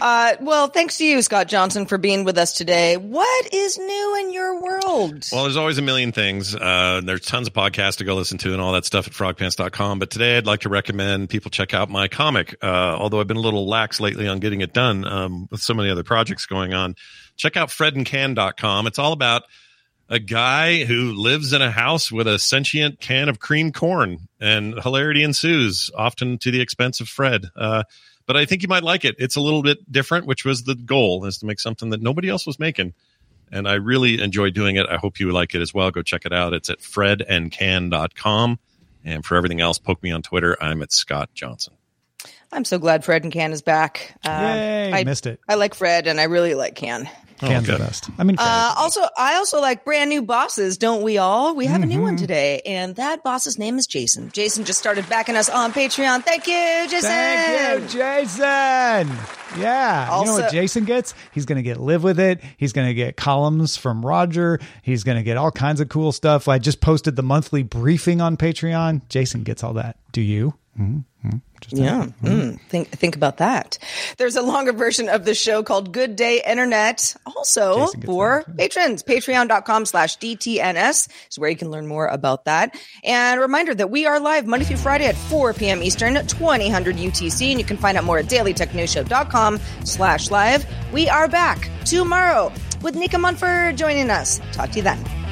Uh, 0.00 0.34
well, 0.40 0.66
thanks 0.66 0.98
to 0.98 1.04
you, 1.04 1.22
Scott 1.22 1.48
Johnson, 1.48 1.86
for 1.86 1.98
being 1.98 2.24
with 2.24 2.36
us 2.36 2.52
today. 2.52 2.96
What 2.96 3.54
is 3.54 3.78
new 3.78 4.16
in 4.20 4.32
your 4.32 4.60
world? 4.60 5.26
Well, 5.30 5.44
there's 5.44 5.56
always 5.56 5.78
a 5.78 5.82
million 5.82 6.12
things. 6.12 6.54
Uh, 6.54 7.00
there's 7.04 7.20
tons 7.20 7.46
of 7.46 7.54
podcasts 7.54 7.98
to 7.98 8.04
go 8.04 8.14
listen 8.14 8.38
to 8.38 8.52
and 8.52 8.60
all 8.60 8.72
that 8.72 8.84
stuff 8.84 9.06
at 9.06 9.12
frogpants.com. 9.12 9.98
But 9.98 10.10
today 10.10 10.36
I'd 10.36 10.46
like 10.46 10.60
to 10.60 10.68
recommend 10.68 11.30
people 11.30 11.50
check 11.50 11.74
out 11.74 11.90
my 11.90 12.08
comic. 12.08 12.56
Uh, 12.62 12.66
although 12.66 13.20
I've 13.20 13.28
been 13.28 13.36
a 13.36 13.40
little 13.40 13.68
lax 13.68 14.00
lately 14.00 14.26
on 14.26 14.40
getting 14.40 14.60
it 14.60 14.72
done 14.72 15.04
um, 15.04 15.48
with 15.50 15.60
so 15.60 15.74
many 15.74 15.90
other 15.90 16.04
projects 16.04 16.46
going 16.46 16.74
on. 16.74 16.96
Check 17.36 17.56
out 17.56 17.68
fredandcan.com. 17.68 18.86
It's 18.86 18.98
all 18.98 19.12
about 19.12 19.44
a 20.08 20.18
guy 20.18 20.84
who 20.84 21.14
lives 21.14 21.52
in 21.52 21.62
a 21.62 21.70
house 21.70 22.12
with 22.12 22.26
a 22.26 22.38
sentient 22.38 23.00
can 23.00 23.28
of 23.28 23.38
cream 23.38 23.72
corn 23.72 24.28
and 24.40 24.74
hilarity 24.82 25.22
ensues, 25.22 25.90
often 25.96 26.36
to 26.38 26.50
the 26.50 26.60
expense 26.60 27.00
of 27.00 27.08
Fred. 27.08 27.46
Uh, 27.56 27.84
but 28.26 28.36
I 28.36 28.44
think 28.44 28.62
you 28.62 28.68
might 28.68 28.82
like 28.82 29.04
it. 29.04 29.16
It's 29.18 29.36
a 29.36 29.40
little 29.40 29.62
bit 29.62 29.90
different, 29.90 30.26
which 30.26 30.44
was 30.44 30.62
the 30.62 30.74
goal, 30.74 31.24
is 31.24 31.38
to 31.38 31.46
make 31.46 31.60
something 31.60 31.90
that 31.90 32.02
nobody 32.02 32.28
else 32.28 32.46
was 32.46 32.58
making 32.58 32.94
and 33.54 33.68
I 33.68 33.74
really 33.74 34.20
enjoy 34.20 34.50
doing 34.50 34.76
it. 34.76 34.86
I 34.88 34.96
hope 34.96 35.20
you 35.20 35.30
like 35.30 35.54
it 35.54 35.62
as 35.62 35.72
well. 35.72 35.90
Go 35.90 36.02
check 36.02 36.26
it 36.26 36.32
out. 36.32 36.52
It's 36.52 36.70
at 36.70 36.80
fredandcan.com. 36.80 38.58
And 39.04 39.24
for 39.24 39.36
everything 39.36 39.60
else, 39.60 39.78
poke 39.78 40.02
me 40.02 40.10
on 40.10 40.22
Twitter. 40.22 40.56
I'm 40.60 40.82
at 40.82 40.92
Scott 40.92 41.30
Johnson. 41.34 41.74
I'm 42.50 42.64
so 42.64 42.78
glad 42.78 43.04
Fred 43.04 43.22
and 43.22 43.32
Can 43.32 43.52
is 43.52 43.62
back. 43.62 44.18
Uh, 44.24 44.54
Yay, 44.56 44.92
I 44.92 45.04
missed 45.04 45.26
it. 45.26 45.40
I 45.48 45.56
like 45.56 45.74
Fred, 45.74 46.06
and 46.06 46.20
I 46.20 46.24
really 46.24 46.54
like 46.54 46.74
Can. 46.74 47.08
Can's 47.48 47.66
the 47.66 47.72
good. 47.72 47.78
best. 47.80 48.08
I 48.18 48.24
mean, 48.24 48.36
Uh, 48.38 48.74
also, 48.76 49.02
I 49.16 49.34
also 49.36 49.60
like 49.60 49.84
brand 49.84 50.10
new 50.10 50.22
bosses, 50.22 50.78
don't 50.78 51.02
we 51.02 51.18
all? 51.18 51.54
We 51.54 51.66
have 51.66 51.82
a 51.82 51.86
new 51.86 51.94
Mm-hmm. 51.96 52.02
one 52.02 52.16
today, 52.16 52.60
and 52.66 52.96
that 52.96 53.22
boss's 53.22 53.58
name 53.58 53.78
is 53.78 53.86
Jason. 53.86 54.30
Jason 54.32 54.64
just 54.64 54.78
started 54.78 55.08
backing 55.08 55.36
us 55.36 55.48
on 55.48 55.72
Patreon. 55.72 56.24
Thank 56.24 56.46
you, 56.46 56.88
Jason. 56.88 57.10
Thank 57.10 57.82
you, 57.92 57.98
Jason. 57.98 58.44
Yeah. 59.58 60.04
you 60.04 60.10
know 60.26 60.32
Also- 60.32 60.42
what 60.42 60.52
Jason 60.52 60.84
gets? 60.84 61.14
He's 61.32 61.44
going 61.46 61.56
to 61.56 61.62
get 61.62 61.78
Live 61.80 62.02
With 62.02 62.18
It. 62.18 62.40
He's 62.56 62.72
going 62.72 62.88
to 62.88 62.94
get 62.94 63.16
columns 63.16 63.76
from 63.76 64.04
Roger. 64.04 64.58
He's 64.82 65.04
going 65.04 65.16
to 65.16 65.22
get 65.22 65.36
all 65.36 65.50
kinds 65.52 65.80
of 65.80 65.88
cool 65.88 66.10
stuff. 66.12 66.48
I 66.48 66.58
just 66.58 66.80
posted 66.80 67.16
the 67.16 67.22
monthly 67.22 67.62
briefing 67.62 68.20
on 68.20 68.36
Patreon. 68.36 69.02
Jason 69.08 69.42
gets 69.44 69.62
all 69.62 69.74
that. 69.74 69.96
Do 70.12 70.20
you? 70.20 70.54
Mm-hmm. 70.78 71.36
Just 71.60 71.76
Yeah, 71.76 72.06
mm, 72.22 72.60
think 72.68 72.88
think 72.88 73.16
about 73.16 73.38
that. 73.38 73.78
There's 74.18 74.36
a 74.36 74.42
longer 74.42 74.72
version 74.72 75.08
of 75.08 75.24
the 75.24 75.34
show 75.34 75.62
called 75.62 75.92
Good 75.92 76.16
Day 76.16 76.42
Internet, 76.46 77.16
also 77.24 77.86
for 78.04 78.44
patrons. 78.56 79.02
Patreon.com 79.02 79.86
slash 79.86 80.18
DTNS 80.18 81.08
is 81.30 81.38
where 81.38 81.48
you 81.48 81.56
can 81.56 81.70
learn 81.70 81.86
more 81.86 82.06
about 82.06 82.44
that. 82.44 82.78
And 83.02 83.38
a 83.38 83.42
reminder 83.42 83.74
that 83.74 83.90
we 83.90 84.04
are 84.04 84.20
live 84.20 84.46
Monday 84.46 84.66
through 84.66 84.76
Friday 84.76 85.06
at 85.06 85.16
4 85.16 85.54
p.m. 85.54 85.82
Eastern, 85.82 86.14
2000 86.14 86.68
UTC, 86.68 87.50
and 87.50 87.58
you 87.58 87.64
can 87.64 87.76
find 87.78 87.96
out 87.96 88.04
more 88.04 88.18
at 88.18 88.26
dailytechnewsshow.com 88.26 89.60
slash 89.84 90.30
live. 90.30 90.66
We 90.92 91.08
are 91.08 91.28
back 91.28 91.70
tomorrow 91.86 92.52
with 92.82 92.94
Nika 92.96 93.16
Munford 93.16 93.78
joining 93.78 94.10
us. 94.10 94.40
Talk 94.52 94.70
to 94.70 94.76
you 94.76 94.82
then. 94.82 95.23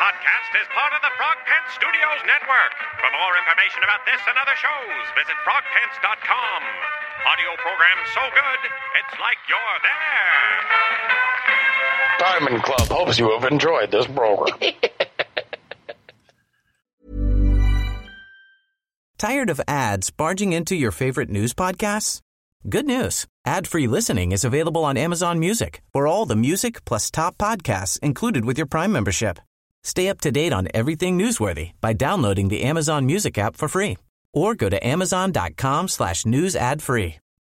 Podcast 0.00 0.56
is 0.56 0.64
part 0.72 0.96
of 0.96 1.04
the 1.04 1.12
Frog 1.20 1.36
Pants 1.44 1.76
Studios 1.76 2.24
Network. 2.24 2.72
For 3.04 3.12
more 3.12 3.36
information 3.36 3.84
about 3.84 4.00
this 4.08 4.16
and 4.24 4.32
other 4.40 4.56
shows, 4.56 5.04
visit 5.12 5.36
frogpants.com. 5.44 6.60
Audio 7.28 7.52
program 7.60 8.00
so 8.16 8.24
good, 8.32 8.60
it's 8.96 9.20
like 9.20 9.36
you're 9.44 9.78
there. 9.84 10.40
Diamond 12.16 12.64
Club 12.64 12.88
hopes 12.88 13.18
you 13.20 13.28
have 13.28 13.44
enjoyed 13.44 13.90
this 13.92 14.06
program. 14.06 14.56
Tired 19.18 19.50
of 19.50 19.60
ads 19.68 20.08
barging 20.08 20.54
into 20.54 20.74
your 20.74 20.92
favorite 20.92 21.28
news 21.28 21.52
podcasts? 21.52 22.22
Good 22.66 22.86
news. 22.86 23.26
Ad-free 23.44 23.86
listening 23.86 24.32
is 24.32 24.44
available 24.44 24.82
on 24.82 24.96
Amazon 24.96 25.38
Music 25.38 25.82
for 25.92 26.06
all 26.06 26.24
the 26.24 26.36
music 26.36 26.86
plus 26.86 27.10
top 27.10 27.36
podcasts 27.36 27.98
included 28.00 28.46
with 28.46 28.56
your 28.56 28.66
Prime 28.66 28.92
membership. 28.92 29.38
Stay 29.84 30.08
up 30.08 30.20
to 30.20 30.30
date 30.30 30.52
on 30.52 30.68
everything 30.74 31.18
newsworthy 31.18 31.72
by 31.80 31.92
downloading 31.92 32.48
the 32.48 32.62
Amazon 32.62 33.06
Music 33.06 33.38
app 33.38 33.56
for 33.56 33.68
free 33.68 33.96
or 34.32 34.54
go 34.54 34.68
to 34.68 34.86
amazon.com 34.86 35.88
slash 35.88 36.26
news 36.26 36.54
ad 36.54 36.82
free. 36.82 37.19